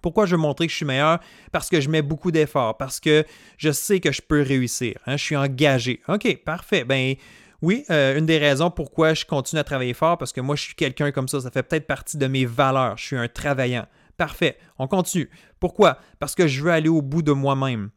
Pourquoi 0.01 0.27
je 0.27 0.35
veux 0.35 0.43
montrer 0.43 0.67
que 0.67 0.73
je 0.73 0.79
suis 0.79 0.85
meilleur? 0.85 1.21
Parce 1.53 1.69
que 1.69 1.81
je 1.81 1.89
mets 1.89 2.03
beaucoup 2.03 2.33
d'efforts, 2.33 2.77
parce 2.77 2.99
que 2.99 3.25
je 3.57 3.71
sais 3.71 4.01
que 4.01 4.11
je 4.11 4.21
peux 4.21 4.43
réussir. 4.43 4.99
Hein. 5.07 5.17
Je 5.17 5.23
suis 5.23 5.37
engagé. 5.37 6.01
OK, 6.09 6.43
parfait. 6.45 6.83
Ben 6.83 7.15
oui, 7.63 7.85
euh, 7.91 8.19
une 8.19 8.27
des 8.27 8.39
raisons 8.39 8.73
pourquoi 8.73 9.15
je 9.15 9.25
continue 9.25 9.61
à 9.61 9.65
travailler 9.65 9.95
fort, 9.95 10.19
parce 10.19 10.33
que 10.33 10.41
moi, 10.41 10.57
je 10.57 10.63
suis 10.63 10.75
quelqu'un 10.75 11.13
comme 11.13 11.29
ça. 11.29 11.41
Ça 11.41 11.53
fait 11.53 11.63
peut-être 11.63 11.87
partie 11.87 12.17
de 12.17 12.27
mes 12.27 12.45
valeurs. 12.45 12.97
Je 12.99 13.05
suis 13.05 13.17
un 13.17 13.29
travaillant. 13.29 13.87
Parfait, 14.17 14.59
on 14.77 14.89
continue. 14.89 15.31
Pourquoi? 15.61 15.99
Parce 16.19 16.35
que 16.35 16.49
je 16.49 16.65
veux 16.65 16.73
aller 16.73 16.89
au 16.89 17.01
bout 17.01 17.23
de 17.23 17.31
moi-même. 17.31 17.91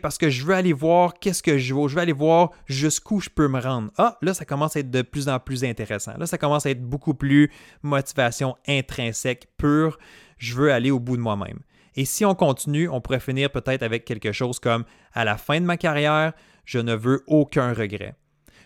Parce 0.00 0.18
que 0.18 0.30
je 0.30 0.44
veux 0.44 0.54
aller 0.54 0.72
voir 0.72 1.14
qu'est-ce 1.14 1.42
que 1.42 1.58
je 1.58 1.74
veux. 1.74 1.88
Je 1.88 1.94
veux 1.94 2.00
aller 2.00 2.12
voir 2.12 2.50
jusqu'où 2.66 3.20
je 3.20 3.28
peux 3.28 3.48
me 3.48 3.60
rendre. 3.60 3.90
Ah, 3.98 4.18
là, 4.22 4.34
ça 4.34 4.44
commence 4.44 4.76
à 4.76 4.80
être 4.80 4.90
de 4.90 5.02
plus 5.02 5.28
en 5.28 5.38
plus 5.38 5.64
intéressant. 5.64 6.12
Là, 6.18 6.26
ça 6.26 6.38
commence 6.38 6.66
à 6.66 6.70
être 6.70 6.82
beaucoup 6.82 7.14
plus 7.14 7.50
motivation 7.82 8.56
intrinsèque, 8.68 9.48
pure. 9.58 9.98
Je 10.38 10.54
veux 10.54 10.72
aller 10.72 10.90
au 10.90 11.00
bout 11.00 11.16
de 11.16 11.22
moi-même. 11.22 11.60
Et 11.94 12.04
si 12.04 12.24
on 12.24 12.34
continue, 12.34 12.88
on 12.88 13.00
pourrait 13.00 13.20
finir 13.20 13.50
peut-être 13.50 13.82
avec 13.82 14.04
quelque 14.04 14.32
chose 14.32 14.58
comme 14.58 14.84
à 15.12 15.24
la 15.24 15.36
fin 15.36 15.60
de 15.60 15.66
ma 15.66 15.76
carrière, 15.76 16.32
je 16.64 16.78
ne 16.78 16.94
veux 16.94 17.22
aucun 17.26 17.74
regret. 17.74 18.14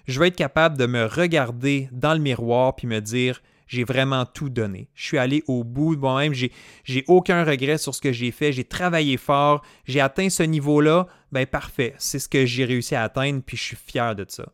Je 0.07 0.20
veux 0.20 0.26
être 0.26 0.37
capable 0.37 0.76
de 0.76 0.87
me 0.87 1.05
regarder 1.05 1.88
dans 1.90 2.14
le 2.14 2.20
miroir 2.20 2.76
puis 2.76 2.87
me 2.87 3.00
dire 3.00 3.42
j'ai 3.66 3.85
vraiment 3.85 4.24
tout 4.24 4.48
donné. 4.48 4.88
Je 4.94 5.05
suis 5.05 5.18
allé 5.18 5.42
au 5.46 5.64
bout 5.64 5.96
de 5.96 6.00
moi-même, 6.00 6.35
j'ai, 6.35 6.52
j'ai 6.85 7.05
aucun 7.09 7.44
regret 7.44 7.79
sur 7.79 7.94
ce 7.94 8.00
que 8.00 8.12
j'ai 8.12 8.31
fait, 8.31 8.52
j'ai 8.52 8.64
travaillé 8.64 9.16
fort, 9.16 9.62
j'ai 9.85 10.00
atteint 10.00 10.31
ce 10.31 10.42
niveau-là, 10.42 11.07
ben 11.33 11.46
parfait, 11.46 11.94
c'est 11.98 12.18
ce 12.18 12.29
que 12.29 12.46
j'ai 12.46 12.64
réussi 12.64 12.94
à 12.94 13.02
atteindre, 13.02 13.42
puis 13.44 13.57
je 13.57 13.62
suis 13.62 13.76
fier 13.76 14.14
de 14.14 14.24
ça. 14.29 14.46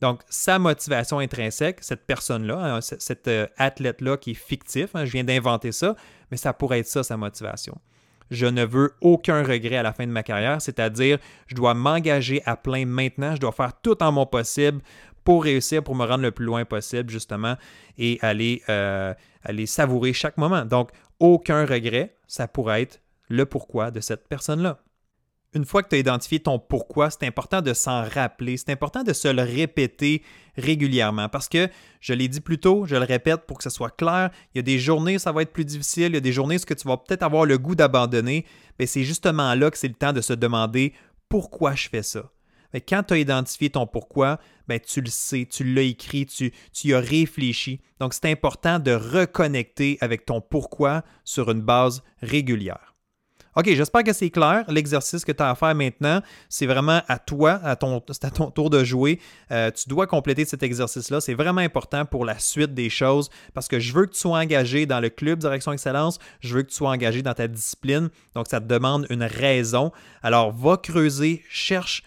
Donc, 0.00 0.20
sa 0.28 0.58
motivation 0.58 1.18
intrinsèque, 1.18 1.78
cette 1.80 2.06
personne-là, 2.06 2.76
hein, 2.76 2.80
cet 2.80 3.26
euh, 3.26 3.46
athlète-là 3.56 4.16
qui 4.16 4.32
est 4.32 4.34
fictif, 4.34 4.90
hein, 4.94 5.04
je 5.04 5.12
viens 5.12 5.24
d'inventer 5.24 5.72
ça, 5.72 5.96
mais 6.30 6.36
ça 6.36 6.52
pourrait 6.52 6.80
être 6.80 6.86
ça, 6.86 7.02
sa 7.02 7.16
motivation. 7.16 7.76
Je 8.30 8.46
ne 8.46 8.64
veux 8.64 8.94
aucun 9.00 9.42
regret 9.42 9.76
à 9.76 9.82
la 9.82 9.92
fin 9.92 10.06
de 10.06 10.12
ma 10.12 10.22
carrière, 10.22 10.60
c'est-à-dire, 10.60 11.18
je 11.46 11.54
dois 11.54 11.74
m'engager 11.74 12.42
à 12.44 12.56
plein 12.56 12.84
maintenant, 12.84 13.34
je 13.34 13.40
dois 13.40 13.52
faire 13.52 13.72
tout 13.80 14.00
en 14.02 14.12
mon 14.12 14.26
possible 14.26 14.82
pour 15.28 15.44
réussir, 15.44 15.84
pour 15.84 15.94
me 15.94 16.06
rendre 16.06 16.22
le 16.22 16.30
plus 16.30 16.46
loin 16.46 16.64
possible, 16.64 17.10
justement, 17.10 17.56
et 17.98 18.18
aller, 18.22 18.62
euh, 18.70 19.12
aller 19.42 19.66
savourer 19.66 20.14
chaque 20.14 20.38
moment. 20.38 20.64
Donc, 20.64 20.88
aucun 21.20 21.66
regret, 21.66 22.16
ça 22.26 22.48
pourrait 22.48 22.80
être 22.80 23.02
le 23.28 23.44
pourquoi 23.44 23.90
de 23.90 24.00
cette 24.00 24.26
personne-là 24.26 24.78
une 25.54 25.64
fois 25.64 25.82
que 25.82 25.88
tu 25.88 25.96
as 25.96 25.98
identifié 25.98 26.40
ton 26.40 26.58
pourquoi, 26.58 27.08
c'est 27.10 27.26
important 27.26 27.62
de 27.62 27.72
s'en 27.72 28.04
rappeler, 28.04 28.58
c'est 28.58 28.70
important 28.70 29.02
de 29.02 29.14
se 29.14 29.28
le 29.28 29.42
répéter 29.42 30.22
régulièrement 30.58 31.30
parce 31.30 31.48
que, 31.48 31.68
je 32.00 32.12
l'ai 32.12 32.28
dit 32.28 32.42
plus 32.42 32.58
tôt, 32.58 32.84
je 32.84 32.96
le 32.96 33.04
répète 33.04 33.46
pour 33.46 33.56
que 33.56 33.64
ce 33.64 33.70
soit 33.70 33.96
clair, 33.96 34.30
il 34.54 34.58
y 34.58 34.60
a 34.60 34.62
des 34.62 34.78
journées 34.78 35.18
ça 35.18 35.32
va 35.32 35.40
être 35.40 35.52
plus 35.52 35.64
difficile, 35.64 36.08
il 36.08 36.14
y 36.14 36.18
a 36.18 36.20
des 36.20 36.32
journées 36.32 36.56
où 36.56 36.74
tu 36.74 36.86
vas 36.88 36.98
peut-être 36.98 37.22
avoir 37.22 37.46
le 37.46 37.56
goût 37.56 37.74
d'abandonner, 37.74 38.44
mais 38.78 38.84
c'est 38.84 39.04
justement 39.04 39.54
là 39.54 39.70
que 39.70 39.78
c'est 39.78 39.88
le 39.88 39.94
temps 39.94 40.12
de 40.12 40.20
se 40.20 40.34
demander 40.34 40.92
pourquoi 41.30 41.74
je 41.74 41.88
fais 41.88 42.02
ça. 42.02 42.30
Mais 42.72 42.80
quand 42.80 43.02
tu 43.02 43.14
as 43.14 43.18
identifié 43.18 43.70
ton 43.70 43.86
pourquoi, 43.86 44.38
ben, 44.66 44.78
tu 44.80 45.00
le 45.00 45.10
sais, 45.10 45.46
tu 45.50 45.64
l'as 45.64 45.82
écrit, 45.82 46.26
tu, 46.26 46.52
tu 46.72 46.88
y 46.88 46.94
as 46.94 47.00
réfléchi. 47.00 47.80
Donc, 48.00 48.14
c'est 48.14 48.30
important 48.30 48.78
de 48.78 48.92
reconnecter 48.92 49.98
avec 50.00 50.26
ton 50.26 50.40
pourquoi 50.40 51.02
sur 51.24 51.50
une 51.50 51.62
base 51.62 52.02
régulière. 52.20 52.94
OK, 53.58 53.64
j'espère 53.74 54.04
que 54.04 54.12
c'est 54.12 54.30
clair. 54.30 54.64
L'exercice 54.68 55.24
que 55.24 55.32
tu 55.32 55.42
as 55.42 55.50
à 55.50 55.54
faire 55.56 55.74
maintenant, 55.74 56.22
c'est 56.48 56.66
vraiment 56.66 57.02
à 57.08 57.18
toi, 57.18 57.58
à 57.64 57.74
ton, 57.74 58.00
c'est 58.08 58.24
à 58.24 58.30
ton 58.30 58.52
tour 58.52 58.70
de 58.70 58.84
jouer. 58.84 59.18
Euh, 59.50 59.72
tu 59.72 59.88
dois 59.88 60.06
compléter 60.06 60.44
cet 60.44 60.62
exercice-là. 60.62 61.20
C'est 61.20 61.34
vraiment 61.34 61.60
important 61.60 62.04
pour 62.04 62.24
la 62.24 62.38
suite 62.38 62.72
des 62.72 62.88
choses 62.88 63.30
parce 63.54 63.66
que 63.66 63.80
je 63.80 63.92
veux 63.92 64.06
que 64.06 64.12
tu 64.12 64.20
sois 64.20 64.38
engagé 64.38 64.86
dans 64.86 65.00
le 65.00 65.08
club 65.08 65.40
Direction 65.40 65.72
Excellence. 65.72 66.20
Je 66.38 66.54
veux 66.54 66.62
que 66.62 66.68
tu 66.68 66.76
sois 66.76 66.90
engagé 66.90 67.22
dans 67.22 67.34
ta 67.34 67.48
discipline. 67.48 68.10
Donc, 68.36 68.46
ça 68.46 68.60
te 68.60 68.66
demande 68.66 69.06
une 69.10 69.24
raison. 69.24 69.90
Alors, 70.22 70.52
va 70.52 70.76
creuser, 70.76 71.42
cherche, 71.48 72.04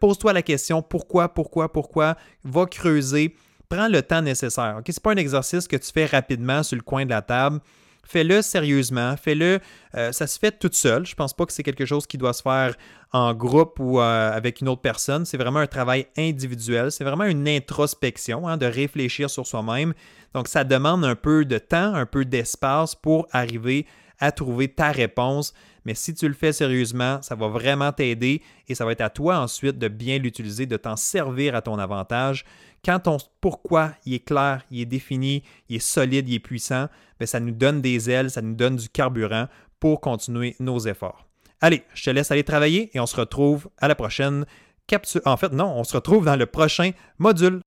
pose-toi 0.00 0.32
la 0.32 0.42
question 0.42 0.82
pourquoi, 0.82 1.32
pourquoi, 1.32 1.72
pourquoi. 1.72 2.16
Va 2.44 2.66
creuser. 2.66 3.34
Prends 3.68 3.88
le 3.88 4.02
temps 4.02 4.22
nécessaire. 4.22 4.80
Ce 4.86 4.92
n'est 4.92 5.02
pas 5.02 5.12
un 5.12 5.16
exercice 5.16 5.66
que 5.66 5.76
tu 5.76 5.90
fais 5.92 6.06
rapidement 6.06 6.62
sur 6.62 6.76
le 6.76 6.82
coin 6.82 7.04
de 7.04 7.10
la 7.10 7.22
table. 7.22 7.60
Fais-le 8.06 8.42
sérieusement, 8.42 9.16
fais-le. 9.16 9.60
Euh, 9.94 10.12
ça 10.12 10.26
se 10.26 10.38
fait 10.38 10.58
toute 10.58 10.74
seule. 10.74 11.06
Je 11.06 11.14
pense 11.14 11.32
pas 11.32 11.46
que 11.46 11.52
c'est 11.52 11.62
quelque 11.62 11.86
chose 11.86 12.06
qui 12.06 12.18
doit 12.18 12.32
se 12.32 12.42
faire 12.42 12.74
en 13.12 13.32
groupe 13.32 13.78
ou 13.80 14.00
euh, 14.00 14.32
avec 14.32 14.60
une 14.60 14.68
autre 14.68 14.82
personne. 14.82 15.24
C'est 15.24 15.38
vraiment 15.38 15.60
un 15.60 15.66
travail 15.66 16.06
individuel. 16.16 16.92
C'est 16.92 17.04
vraiment 17.04 17.24
une 17.24 17.48
introspection, 17.48 18.46
hein, 18.46 18.56
de 18.56 18.66
réfléchir 18.66 19.30
sur 19.30 19.46
soi-même. 19.46 19.94
Donc, 20.34 20.48
ça 20.48 20.64
demande 20.64 21.04
un 21.04 21.14
peu 21.14 21.44
de 21.44 21.58
temps, 21.58 21.94
un 21.94 22.06
peu 22.06 22.24
d'espace 22.24 22.94
pour 22.94 23.26
arriver 23.32 23.86
à 24.20 24.32
trouver 24.32 24.68
ta 24.68 24.90
réponse. 24.90 25.54
Mais 25.84 25.94
si 25.94 26.14
tu 26.14 26.26
le 26.26 26.34
fais 26.34 26.52
sérieusement, 26.52 27.20
ça 27.22 27.34
va 27.34 27.48
vraiment 27.48 27.92
t'aider 27.92 28.42
et 28.68 28.74
ça 28.74 28.84
va 28.84 28.92
être 28.92 29.02
à 29.02 29.10
toi 29.10 29.38
ensuite 29.38 29.78
de 29.78 29.88
bien 29.88 30.18
l'utiliser, 30.18 30.66
de 30.66 30.76
t'en 30.76 30.96
servir 30.96 31.54
à 31.54 31.62
ton 31.62 31.78
avantage. 31.78 32.44
Quand 32.84 33.00
ton 33.00 33.18
pourquoi 33.40 33.92
il 34.04 34.14
est 34.14 34.24
clair, 34.24 34.62
il 34.70 34.80
est 34.80 34.86
défini, 34.86 35.42
il 35.68 35.76
est 35.76 35.80
solide, 35.80 36.28
il 36.28 36.34
est 36.34 36.38
puissant, 36.40 36.88
bien, 37.18 37.26
ça 37.26 37.40
nous 37.40 37.52
donne 37.52 37.80
des 37.80 38.10
ailes, 38.10 38.30
ça 38.30 38.42
nous 38.42 38.54
donne 38.54 38.76
du 38.76 38.88
carburant 38.88 39.48
pour 39.80 40.00
continuer 40.00 40.56
nos 40.60 40.78
efforts. 40.80 41.26
Allez, 41.60 41.82
je 41.94 42.04
te 42.04 42.10
laisse 42.10 42.30
aller 42.30 42.44
travailler 42.44 42.90
et 42.94 43.00
on 43.00 43.06
se 43.06 43.16
retrouve 43.16 43.68
à 43.78 43.88
la 43.88 43.94
prochaine 43.94 44.44
capsule. 44.86 45.22
En 45.24 45.36
fait, 45.36 45.52
non, 45.52 45.72
on 45.76 45.84
se 45.84 45.94
retrouve 45.94 46.24
dans 46.24 46.36
le 46.36 46.46
prochain 46.46 46.90
module. 47.18 47.60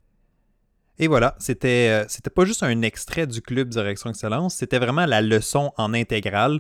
Et 0.99 1.07
voilà, 1.07 1.35
c'était 1.39 1.89
euh, 1.89 2.05
c'était 2.07 2.31
pas 2.31 2.45
juste 2.45 2.63
un 2.63 2.81
extrait 2.81 3.27
du 3.27 3.41
club 3.41 3.69
Direction 3.69 4.09
Excellence, 4.09 4.55
c'était 4.55 4.79
vraiment 4.79 5.05
la 5.05 5.21
leçon 5.21 5.71
en 5.77 5.93
intégrale. 5.93 6.59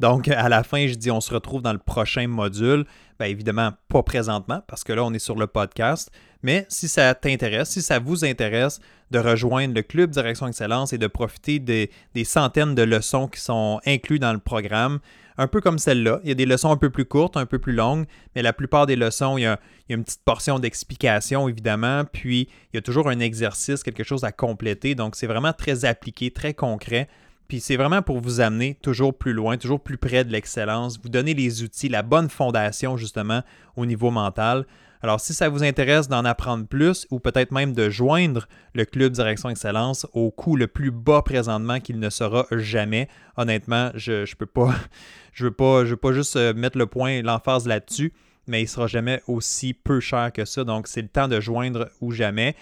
Donc, 0.00 0.28
à 0.28 0.48
la 0.48 0.62
fin, 0.62 0.86
je 0.86 0.94
dis 0.94 1.10
on 1.10 1.20
se 1.20 1.34
retrouve 1.34 1.62
dans 1.62 1.72
le 1.72 1.78
prochain 1.78 2.26
module. 2.28 2.84
Bien 3.18 3.28
évidemment, 3.28 3.72
pas 3.88 4.02
présentement, 4.02 4.62
parce 4.68 4.84
que 4.84 4.92
là, 4.92 5.04
on 5.04 5.12
est 5.12 5.18
sur 5.18 5.36
le 5.36 5.48
podcast. 5.48 6.10
Mais 6.42 6.66
si 6.68 6.86
ça 6.86 7.14
t'intéresse, 7.14 7.70
si 7.70 7.82
ça 7.82 7.98
vous 7.98 8.24
intéresse 8.24 8.80
de 9.10 9.18
rejoindre 9.18 9.74
le 9.74 9.82
Club 9.82 10.10
Direction 10.10 10.46
Excellence 10.46 10.92
et 10.92 10.98
de 10.98 11.06
profiter 11.06 11.58
des, 11.58 11.90
centaines 12.24 12.74
de 12.74 12.82
leçons 12.82 13.26
qui 13.26 13.40
sont 13.40 13.80
incluses 13.86 14.20
dans 14.20 14.32
le 14.32 14.38
programme, 14.38 15.00
un 15.36 15.46
peu 15.46 15.60
comme 15.60 15.78
celle-là. 15.78 16.20
Il 16.24 16.28
y 16.28 16.32
a 16.32 16.34
des 16.34 16.46
leçons 16.46 16.70
un 16.70 16.76
peu 16.76 16.90
plus 16.90 17.04
courtes, 17.04 17.36
un 17.36 17.46
peu 17.46 17.58
plus 17.58 17.72
longues, 17.72 18.06
mais 18.34 18.42
la 18.42 18.52
plupart 18.52 18.86
des 18.86 18.96
leçons, 18.96 19.38
il 19.38 19.42
y 19.42 19.46
a, 19.46 19.58
il 19.88 19.92
y 19.92 19.94
a 19.94 19.98
une 19.98 20.04
petite 20.04 20.24
portion 20.24 20.58
d'explication, 20.58 21.48
évidemment, 21.48 22.04
puis 22.04 22.48
il 22.72 22.76
y 22.76 22.78
a 22.78 22.82
toujours 22.82 23.08
un 23.08 23.20
exercice, 23.20 23.82
quelque 23.82 24.04
chose 24.04 24.24
à 24.24 24.32
compléter. 24.32 24.94
Donc, 24.94 25.16
c'est 25.16 25.28
vraiment 25.28 25.52
très 25.52 25.84
appliqué, 25.84 26.30
très 26.32 26.54
concret. 26.54 27.08
Puis 27.48 27.60
c'est 27.60 27.76
vraiment 27.76 28.02
pour 28.02 28.20
vous 28.20 28.40
amener 28.40 28.74
toujours 28.74 29.16
plus 29.16 29.32
loin, 29.32 29.56
toujours 29.56 29.80
plus 29.80 29.96
près 29.96 30.22
de 30.22 30.30
l'excellence, 30.30 31.00
vous 31.02 31.08
donner 31.08 31.32
les 31.32 31.62
outils, 31.62 31.88
la 31.88 32.02
bonne 32.02 32.28
fondation 32.28 32.98
justement 32.98 33.42
au 33.74 33.86
niveau 33.86 34.10
mental. 34.10 34.66
Alors 35.00 35.18
si 35.18 35.32
ça 35.32 35.48
vous 35.48 35.64
intéresse 35.64 36.08
d'en 36.08 36.26
apprendre 36.26 36.66
plus 36.66 37.06
ou 37.10 37.20
peut-être 37.20 37.50
même 37.50 37.72
de 37.72 37.88
joindre 37.88 38.48
le 38.74 38.84
club 38.84 39.12
Direction 39.12 39.48
Excellence 39.48 40.06
au 40.12 40.30
coût 40.30 40.56
le 40.56 40.66
plus 40.66 40.90
bas 40.90 41.22
présentement 41.22 41.80
qu'il 41.80 41.98
ne 41.98 42.10
sera 42.10 42.46
jamais, 42.50 43.08
honnêtement, 43.38 43.92
je 43.94 44.30
ne 44.30 44.36
peux 44.36 44.44
pas, 44.44 44.74
je 45.32 45.44
veux 45.44 45.50
pas, 45.50 45.86
je 45.86 45.90
veux 45.90 45.96
pas 45.96 46.12
juste 46.12 46.36
euh, 46.36 46.52
mettre 46.52 46.76
le 46.76 46.86
point, 46.86 47.22
l'emphase 47.22 47.66
là-dessus, 47.66 48.12
mais 48.46 48.60
il 48.60 48.64
ne 48.64 48.68
sera 48.68 48.88
jamais 48.88 49.22
aussi 49.26 49.72
peu 49.72 50.00
cher 50.00 50.32
que 50.34 50.44
ça. 50.44 50.64
Donc 50.64 50.86
c'est 50.86 51.00
le 51.00 51.08
temps 51.08 51.28
de 51.28 51.40
joindre 51.40 51.88
ou 52.02 52.10
jamais. 52.10 52.56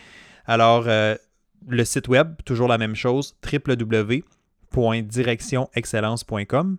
Alors 0.44 0.84
euh, 0.86 1.16
le 1.66 1.84
site 1.84 2.06
web, 2.06 2.36
toujours 2.44 2.68
la 2.68 2.78
même 2.78 2.94
chose, 2.94 3.34
www 3.52 4.22
www.directionexcellence.com 4.74 6.78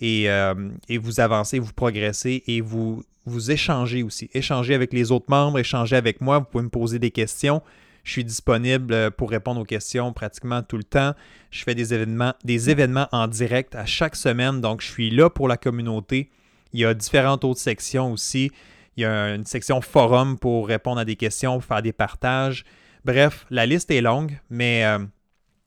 et, 0.00 0.30
euh, 0.30 0.54
vous 1.00 1.20
avancez, 1.20 1.58
vous 1.58 1.72
progressez 1.72 2.42
et 2.46 2.60
vous, 2.60 3.02
vous 3.26 3.50
échangez 3.50 4.02
aussi. 4.02 4.28
Échangez 4.34 4.74
avec 4.74 4.92
les 4.92 5.12
autres 5.12 5.26
membres, 5.28 5.58
échangez 5.58 5.96
avec 5.96 6.20
moi. 6.20 6.40
Vous 6.40 6.46
pouvez 6.46 6.64
me 6.64 6.68
poser 6.68 6.98
des 6.98 7.10
questions. 7.10 7.62
Je 8.02 8.12
suis 8.12 8.24
disponible 8.24 9.10
pour 9.12 9.30
répondre 9.30 9.60
aux 9.60 9.64
questions 9.64 10.12
pratiquement 10.12 10.62
tout 10.62 10.78
le 10.78 10.84
temps. 10.84 11.14
Je 11.50 11.62
fais 11.62 11.74
des 11.74 11.94
événements, 11.94 12.34
des 12.44 12.70
événements 12.70 13.08
en 13.12 13.28
direct 13.28 13.74
à 13.74 13.86
chaque 13.86 14.16
semaine. 14.16 14.60
Donc, 14.60 14.80
je 14.80 14.88
suis 14.88 15.10
là 15.10 15.30
pour 15.30 15.48
la 15.48 15.56
communauté. 15.56 16.30
Il 16.72 16.80
y 16.80 16.84
a 16.84 16.94
différentes 16.94 17.44
autres 17.44 17.60
sections 17.60 18.12
aussi. 18.12 18.50
Il 18.96 19.02
y 19.02 19.06
a 19.06 19.34
une 19.34 19.46
section 19.46 19.80
forum 19.80 20.38
pour 20.38 20.68
répondre 20.68 21.00
à 21.00 21.04
des 21.04 21.16
questions, 21.16 21.60
faire 21.60 21.82
des 21.82 21.92
partages. 21.92 22.64
Bref, 23.04 23.46
la 23.50 23.66
liste 23.66 23.90
est 23.90 24.00
longue, 24.00 24.38
mais 24.50 24.84
euh, 24.84 24.98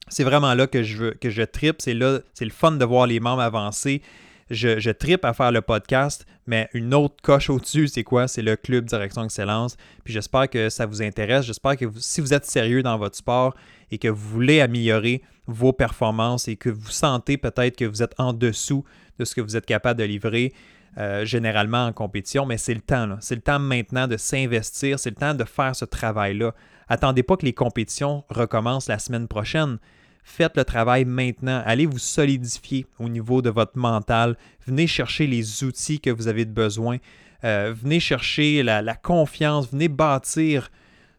c'est 0.08 0.24
vraiment 0.24 0.54
là 0.54 0.66
que 0.66 0.82
je 0.82 0.96
veux 0.96 1.10
que 1.12 1.30
je 1.30 1.42
tripe. 1.42 1.80
C'est 1.80 1.94
là, 1.94 2.20
c'est 2.34 2.44
le 2.44 2.50
fun 2.50 2.72
de 2.72 2.84
voir 2.84 3.06
les 3.06 3.20
membres 3.20 3.42
avancer. 3.42 4.02
Je 4.50 4.90
tripe 4.90 5.24
à 5.24 5.32
faire 5.32 5.50
le 5.52 5.62
podcast, 5.62 6.26
mais 6.46 6.68
une 6.74 6.92
autre 6.92 7.16
coche 7.22 7.48
au-dessus, 7.48 7.88
c'est 7.88 8.04
quoi? 8.04 8.28
C'est 8.28 8.42
le 8.42 8.56
Club 8.56 8.84
Direction 8.84 9.24
Excellence. 9.24 9.76
Puis 10.04 10.12
j'espère 10.12 10.50
que 10.50 10.68
ça 10.68 10.84
vous 10.84 11.02
intéresse. 11.02 11.46
J'espère 11.46 11.76
que 11.76 11.86
si 11.96 12.20
vous 12.20 12.34
êtes 12.34 12.44
sérieux 12.44 12.82
dans 12.82 12.98
votre 12.98 13.16
sport 13.16 13.54
et 13.90 13.98
que 13.98 14.08
vous 14.08 14.28
voulez 14.28 14.60
améliorer 14.60 15.22
vos 15.46 15.72
performances 15.72 16.46
et 16.48 16.56
que 16.56 16.68
vous 16.68 16.90
sentez 16.90 17.38
peut-être 17.38 17.76
que 17.76 17.84
vous 17.84 18.02
êtes 18.02 18.14
en 18.18 18.32
dessous 18.32 18.84
de 19.18 19.24
ce 19.24 19.34
que 19.34 19.40
vous 19.40 19.56
êtes 19.56 19.66
capable 19.66 19.98
de 19.98 20.04
livrer, 20.04 20.52
euh, 20.96 21.24
généralement 21.24 21.86
en 21.86 21.92
compétition, 21.92 22.46
mais 22.46 22.56
c'est 22.56 22.74
le 22.74 22.80
temps. 22.80 23.16
C'est 23.20 23.34
le 23.34 23.40
temps 23.40 23.58
maintenant 23.58 24.06
de 24.06 24.16
s'investir, 24.16 24.98
c'est 24.98 25.10
le 25.10 25.16
temps 25.16 25.34
de 25.34 25.44
faire 25.44 25.74
ce 25.74 25.84
travail-là. 25.84 26.54
Attendez 26.88 27.22
pas 27.22 27.36
que 27.36 27.44
les 27.44 27.52
compétitions 27.52 28.24
recommencent 28.28 28.88
la 28.88 28.98
semaine 28.98 29.26
prochaine. 29.26 29.78
Faites 30.22 30.56
le 30.56 30.64
travail 30.64 31.04
maintenant. 31.04 31.62
Allez 31.66 31.86
vous 31.86 31.98
solidifier 31.98 32.86
au 32.98 33.08
niveau 33.08 33.42
de 33.42 33.50
votre 33.50 33.76
mental. 33.76 34.36
Venez 34.66 34.86
chercher 34.86 35.26
les 35.26 35.64
outils 35.64 36.00
que 36.00 36.10
vous 36.10 36.28
avez 36.28 36.44
besoin. 36.44 36.98
Euh, 37.44 37.74
venez 37.76 38.00
chercher 38.00 38.62
la, 38.62 38.94
confiance, 38.94 39.70
venez 39.70 39.88
bâtir 39.88 40.70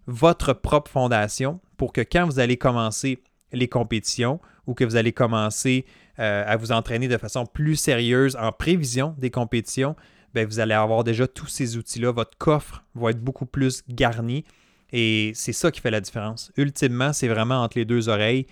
votre 0.07 0.53
propre 0.53 0.89
fondation 0.89 1.59
pour 1.77 1.93
que 1.93 2.01
quand 2.01 2.25
vous 2.25 2.39
allez 2.39 2.57
commencer 2.57 3.21
les 3.51 3.67
compétitions 3.67 4.39
ou 4.65 4.73
que 4.73 4.83
vous 4.83 4.95
allez 4.95 5.13
commencer 5.13 5.85
euh, 6.19 6.43
à 6.45 6.55
vous 6.57 6.71
entraîner 6.71 7.07
de 7.07 7.17
façon 7.17 7.45
plus 7.45 7.75
sérieuse 7.75 8.35
en 8.35 8.51
prévision 8.51 9.15
des 9.17 9.31
compétitions, 9.31 9.95
ben, 10.33 10.45
vous 10.45 10.59
allez 10.59 10.73
avoir 10.73 11.03
déjà 11.03 11.27
tous 11.27 11.47
ces 11.47 11.77
outils-là. 11.77 12.11
Votre 12.11 12.37
coffre 12.37 12.83
va 12.93 13.11
être 13.11 13.21
beaucoup 13.21 13.45
plus 13.45 13.83
garni 13.87 14.43
et 14.91 15.31
c'est 15.33 15.53
ça 15.53 15.71
qui 15.71 15.81
fait 15.81 15.91
la 15.91 16.01
différence. 16.01 16.51
Ultimement, 16.57 17.13
c'est 17.13 17.27
vraiment 17.27 17.63
entre 17.63 17.77
les 17.77 17.85
deux 17.85 18.09
oreilles 18.09 18.47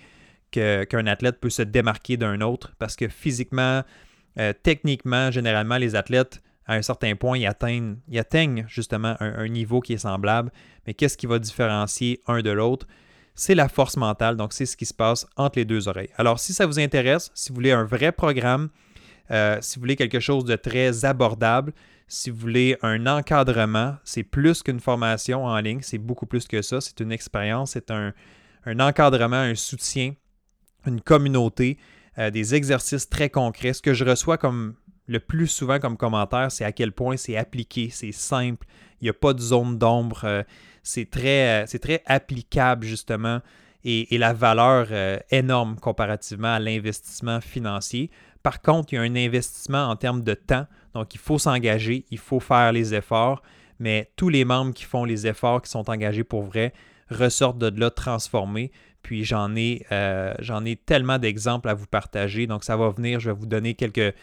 qu'un 0.50 1.06
athlète 1.06 1.40
peut 1.40 1.50
se 1.50 1.62
démarquer 1.62 2.16
d'un 2.16 2.40
autre 2.40 2.74
parce 2.78 2.96
que 2.96 3.08
physiquement, 3.08 3.82
euh, 4.38 4.52
techniquement, 4.62 5.30
généralement, 5.30 5.78
les 5.78 5.96
athlètes, 5.96 6.42
à 6.66 6.74
un 6.74 6.82
certain 6.82 7.14
point, 7.16 7.38
ils 7.38 7.46
atteignent, 7.46 7.96
ils 8.08 8.18
atteignent 8.18 8.64
justement 8.68 9.16
un, 9.20 9.48
niveau 9.48 9.80
qui 9.80 9.92
est 9.92 9.98
semblable. 9.98 10.50
Mais 10.86 10.94
qu'est-ce 10.94 11.16
qui 11.16 11.26
va 11.26 11.38
différencier 11.38 12.20
un 12.26 12.40
de 12.40 12.50
l'autre? 12.50 12.86
C'est 13.34 13.54
la 13.54 13.68
force 13.68 13.96
mentale. 13.96 14.36
Donc, 14.36 14.52
c'est 14.52 14.66
ce 14.66 14.76
qui 14.76 14.86
se 14.86 14.94
passe 14.94 15.26
entre 15.36 15.58
les 15.58 15.64
deux 15.64 15.88
oreilles. 15.88 16.10
Alors, 16.16 16.38
si 16.38 16.52
ça 16.52 16.66
vous 16.66 16.78
intéresse, 16.78 17.30
si 17.34 17.50
vous 17.50 17.56
voulez 17.56 17.72
un 17.72 17.84
vrai 17.84 18.12
programme, 18.12 18.68
euh, 19.30 19.58
si 19.60 19.76
vous 19.76 19.80
voulez 19.80 19.96
quelque 19.96 20.20
chose 20.20 20.44
de 20.44 20.56
très 20.56 21.04
abordable, 21.04 21.72
si 22.06 22.30
vous 22.30 22.36
voulez 22.36 22.76
un 22.82 23.06
encadrement, 23.06 23.96
c'est 24.04 24.22
plus 24.22 24.62
qu'une 24.62 24.80
formation 24.80 25.44
en 25.46 25.58
ligne, 25.58 25.80
c'est 25.82 25.98
beaucoup 25.98 26.26
plus 26.26 26.46
que 26.46 26.62
ça. 26.62 26.80
C'est 26.80 27.00
une 27.00 27.10
expérience, 27.10 27.72
c'est 27.72 27.90
un, 27.90 28.12
encadrement, 28.66 29.36
un 29.36 29.54
soutien, 29.54 30.14
une 30.86 31.00
communauté, 31.00 31.78
euh, 32.18 32.30
des 32.30 32.54
exercices 32.54 33.08
très 33.08 33.30
concrets. 33.30 33.72
Ce 33.72 33.82
que 33.82 33.94
je 33.94 34.04
reçois 34.04 34.38
comme 34.38 34.74
le 35.06 35.20
plus 35.20 35.48
souvent 35.48 35.78
comme 35.78 35.96
commentaire, 35.96 36.50
c'est 36.50 36.64
à 36.64 36.72
quel 36.72 36.92
point 36.92 37.16
c'est 37.16 37.36
appliqué, 37.36 37.90
c'est 37.90 38.12
simple, 38.12 38.66
il 39.00 39.04
n'y 39.04 39.10
a 39.10 39.14
pas 39.14 39.34
de 39.34 39.40
zone 39.40 39.78
d'ombre, 39.78 40.22
euh, 40.24 40.42
c'est 40.82 41.10
très, 41.10 41.66
très 41.66 42.02
applicable 42.06 42.86
justement 42.86 43.40
et, 43.84 44.16
la 44.16 44.32
valeur 44.32 44.88
énorme 45.30 45.76
comparativement 45.76 46.54
à 46.54 46.58
l'investissement 46.58 47.40
financier. 47.40 48.10
Par 48.44 48.60
contre, 48.60 48.92
il 48.92 48.96
y 48.96 48.98
a 48.98 49.02
un 49.02 49.16
investissement 49.16 49.88
en 49.88 49.96
termes 49.96 50.22
de 50.22 50.34
temps. 50.34 50.66
Donc, 50.92 51.14
il 51.14 51.18
faut 51.18 51.38
s'engager, 51.38 52.04
il 52.10 52.18
faut 52.18 52.40
faire 52.40 52.72
les 52.72 52.94
efforts. 52.94 53.42
Mais 53.78 54.10
tous 54.16 54.28
les 54.28 54.44
membres 54.44 54.74
qui 54.74 54.84
font 54.84 55.04
les 55.04 55.26
efforts, 55.26 55.62
qui 55.62 55.70
sont 55.70 55.88
engagés 55.90 56.24
pour 56.24 56.42
vrai, 56.42 56.74
ressortent 57.10 57.58
de 57.58 57.80
là 57.80 57.90
transformés. 57.90 58.70
Puis 59.02 59.24
j'en 59.24 59.56
ai, 59.56 59.86
euh, 59.92 60.34
j'en 60.40 60.64
ai 60.64 60.76
tellement 60.76 61.18
d'exemples 61.18 61.70
à 61.70 61.74
vous 61.74 61.86
partager. 61.86 62.46
Donc, 62.46 62.64
ça 62.64 62.76
va 62.76 62.90
venir. 62.90 63.18
Je 63.18 63.30
vais 63.30 63.36
vous 63.36 63.46
donner 63.46 63.74
quelques, 63.74 64.14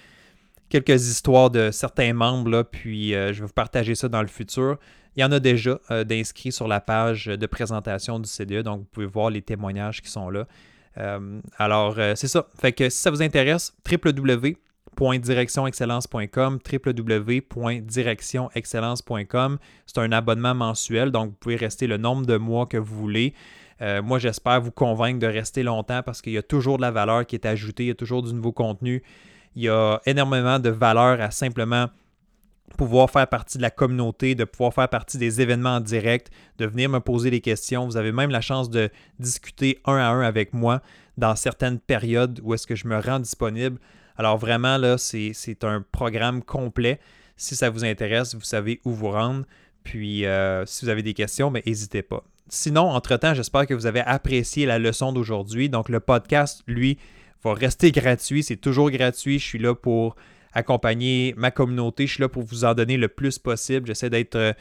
quelques 0.72 1.08
histoires 1.08 1.52
de 1.52 1.70
certains 1.72 2.14
membres. 2.14 2.50
Là, 2.50 2.64
puis 2.64 3.14
euh, 3.14 3.34
je 3.34 3.42
vais 3.42 3.48
vous 3.48 3.54
partager 3.54 3.94
ça 3.94 4.10
dans 4.10 4.22
le 4.22 4.28
futur. 4.28 4.80
Il 5.16 5.22
y 5.22 5.24
en 5.24 5.32
a 5.32 5.40
déjà 5.40 5.80
euh, 5.92 6.04
d'inscrits 6.04 6.52
sur 6.52 6.68
la 6.68 6.80
page 6.80 7.26
de 7.26 7.46
présentation 7.46 8.18
du 8.20 8.28
CDE. 8.28 8.64
Donc, 8.64 8.80
vous 8.80 8.86
pouvez 8.86 9.06
voir 9.06 9.30
les 9.30 9.44
témoignages 9.44 10.02
qui 10.02 10.10
sont 10.10 10.30
là. 10.30 10.48
Euh, 10.98 11.40
alors, 11.58 11.98
c'est 12.16 12.28
ça. 12.28 12.48
Fait 12.60 12.72
que 12.72 12.90
si 12.90 12.98
ça 12.98 13.12
vous 13.12 13.22
intéresse, 13.22 13.76
www.directionexcellence.com, 13.90 16.60
www.directionexcellence.com. 16.72 19.58
C'est 19.86 20.00
un 20.00 20.12
abonnement 20.12 20.56
mensuel, 20.56 21.12
donc 21.12 21.30
vous 21.32 21.36
pouvez 21.36 21.58
rester 21.58 21.88
le 21.88 21.98
nombre 21.98 22.26
de 22.26 22.38
mois 22.38 22.66
que 22.66 22.78
vous 22.78 22.96
voulez. 22.96 23.34
Moi, 24.04 24.20
j'espère 24.20 24.62
vous 24.62 24.70
convaincre 24.70 25.18
de 25.18 25.26
rester 25.26 25.64
longtemps 25.64 26.04
parce 26.04 26.22
qu'il 26.22 26.34
y 26.34 26.38
a 26.38 26.44
toujours 26.44 26.78
de 26.78 26.84
la 26.84 26.92
valeur 26.92 27.26
qui 27.26 27.36
est 27.36 27.48
ajoutée, 27.48 27.86
il 27.86 27.88
y 27.88 27.92
a 27.92 27.96
toujours 27.96 28.22
du 28.22 28.32
nouveau 28.32 28.52
contenu. 28.52 29.02
Il 29.56 29.64
y 29.64 29.70
a 29.70 30.00
énormément 30.06 30.60
de 30.60 30.70
valeur 30.70 31.20
à 31.22 31.32
simplement 31.32 31.88
pouvoir 32.78 33.10
faire 33.10 33.28
partie 33.28 33.58
de 33.58 33.62
la 33.62 33.70
communauté, 33.70 34.34
de 34.36 34.44
pouvoir 34.44 34.74
faire 34.74 34.90
partie 34.90 35.18
des 35.18 35.42
événements 35.42 35.76
en 35.76 35.80
direct, 35.82 36.32
de 36.58 36.66
venir 36.66 36.90
me 36.90 37.00
poser 37.00 37.30
des 37.30 37.42
questions. 37.42 37.86
Vous 37.86 37.98
avez 37.98 38.12
même 38.12 38.30
la 38.30 38.42
chance 38.42 38.70
de 38.70 38.90
discuter 39.20 39.80
un 39.86 39.98
à 39.98 40.08
un 40.08 40.22
avec 40.22 40.54
moi 40.54 40.82
dans 41.18 41.36
certaines 41.36 41.80
périodes 41.80 42.40
où 42.44 42.54
est-ce 42.54 42.66
que 42.66 42.76
je 42.76 42.88
me 42.88 43.00
rends 43.00 43.20
disponible. 43.20 43.78
Alors 44.18 44.38
vraiment, 44.38 44.78
là, 44.78 44.98
c'est 44.98 45.64
un 45.64 45.84
programme 45.92 46.44
complet. 46.44 47.00
Si 47.36 47.56
ça 47.56 47.70
vous 47.70 47.86
intéresse, 47.86 48.36
vous 48.36 48.42
savez 48.42 48.80
où 48.86 48.92
vous 48.92 49.10
rendre. 49.10 49.46
Puis 49.84 50.26
euh, 50.26 50.66
si 50.66 50.86
vous 50.86 50.90
avez 50.90 51.04
des 51.04 51.14
questions, 51.14 51.50
mais 51.50 51.64
n'hésitez 51.66 52.04
pas. 52.04 52.24
Sinon, 52.48 52.90
entre-temps, 52.90 53.34
j'espère 53.34 53.66
que 53.66 53.74
vous 53.74 53.86
avez 53.86 54.02
apprécié 54.02 54.66
la 54.66 54.78
leçon 54.78 55.14
d'aujourd'hui. 55.14 55.70
Donc 55.70 55.90
le 55.90 56.00
podcast, 56.00 56.64
lui, 56.68 56.98
va 57.44 57.54
rester 57.54 57.92
gratuit. 57.92 58.44
C'est 58.44 58.58
toujours 58.58 58.92
gratuit. 58.92 59.40
Je 59.40 59.46
suis 59.46 59.60
là 59.60 59.76
pour 59.76 60.16
accompagner 60.54 61.34
ma 61.38 61.52
communauté. 61.52 62.08
Je 62.08 62.14
suis 62.14 62.22
là 62.22 62.30
pour 62.30 62.44
vous 62.44 62.64
en 62.66 62.74
donner 62.74 62.98
le 62.98 63.08
plus 63.08 63.38
possible. 63.40 63.88
J'essaie 63.88 64.10
d'être. 64.10 64.36
Euh, 64.36 64.52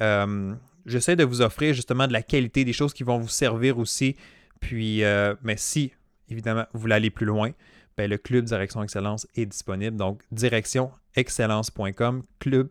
euh, 0.00 0.54
j'essaie 0.86 1.14
de 1.16 1.24
vous 1.24 1.42
offrir 1.42 1.74
justement 1.74 2.06
de 2.06 2.12
la 2.12 2.22
qualité, 2.22 2.64
des 2.64 2.72
choses 2.72 2.92
qui 2.92 3.02
vont 3.02 3.18
vous 3.18 3.26
servir 3.28 3.78
aussi. 3.78 4.14
Puis, 4.60 5.02
euh, 5.04 5.34
mais 5.42 5.56
si, 5.56 5.92
évidemment, 6.28 6.66
vous 6.72 6.80
voulez 6.80 6.94
aller 6.94 7.10
plus 7.10 7.26
loin, 7.26 7.50
ben, 7.96 8.08
le 8.10 8.18
club 8.18 8.44
Direction 8.44 8.82
Excellence 8.82 9.26
est 9.34 9.46
disponible. 9.46 9.96
Donc, 9.96 10.22
directionexcellence.com, 10.32 12.22
club 12.38 12.68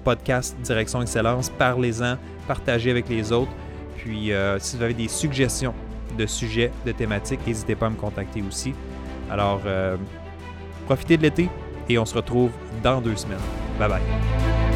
podcast 0.03 0.55
Direction 0.61 1.01
Excellence, 1.01 1.49
parlez-en, 1.49 2.17
partagez 2.47 2.91
avec 2.91 3.09
les 3.09 3.31
autres. 3.31 3.51
Puis 4.03 4.31
euh, 4.31 4.59
si 4.59 4.77
vous 4.77 4.83
avez 4.83 4.93
des 4.93 5.07
suggestions 5.07 5.73
de 6.17 6.25
sujets, 6.25 6.71
de 6.85 6.91
thématiques, 6.91 7.45
n'hésitez 7.47 7.75
pas 7.75 7.87
à 7.87 7.89
me 7.89 7.95
contacter 7.95 8.41
aussi. 8.41 8.73
Alors 9.29 9.61
Profitez 10.91 11.15
de 11.15 11.23
l'été 11.23 11.49
et 11.87 11.97
on 11.97 12.05
se 12.05 12.15
retrouve 12.15 12.51
dans 12.83 12.99
deux 12.99 13.15
semaines. 13.15 13.39
Bye 13.79 13.89
bye. 13.89 14.70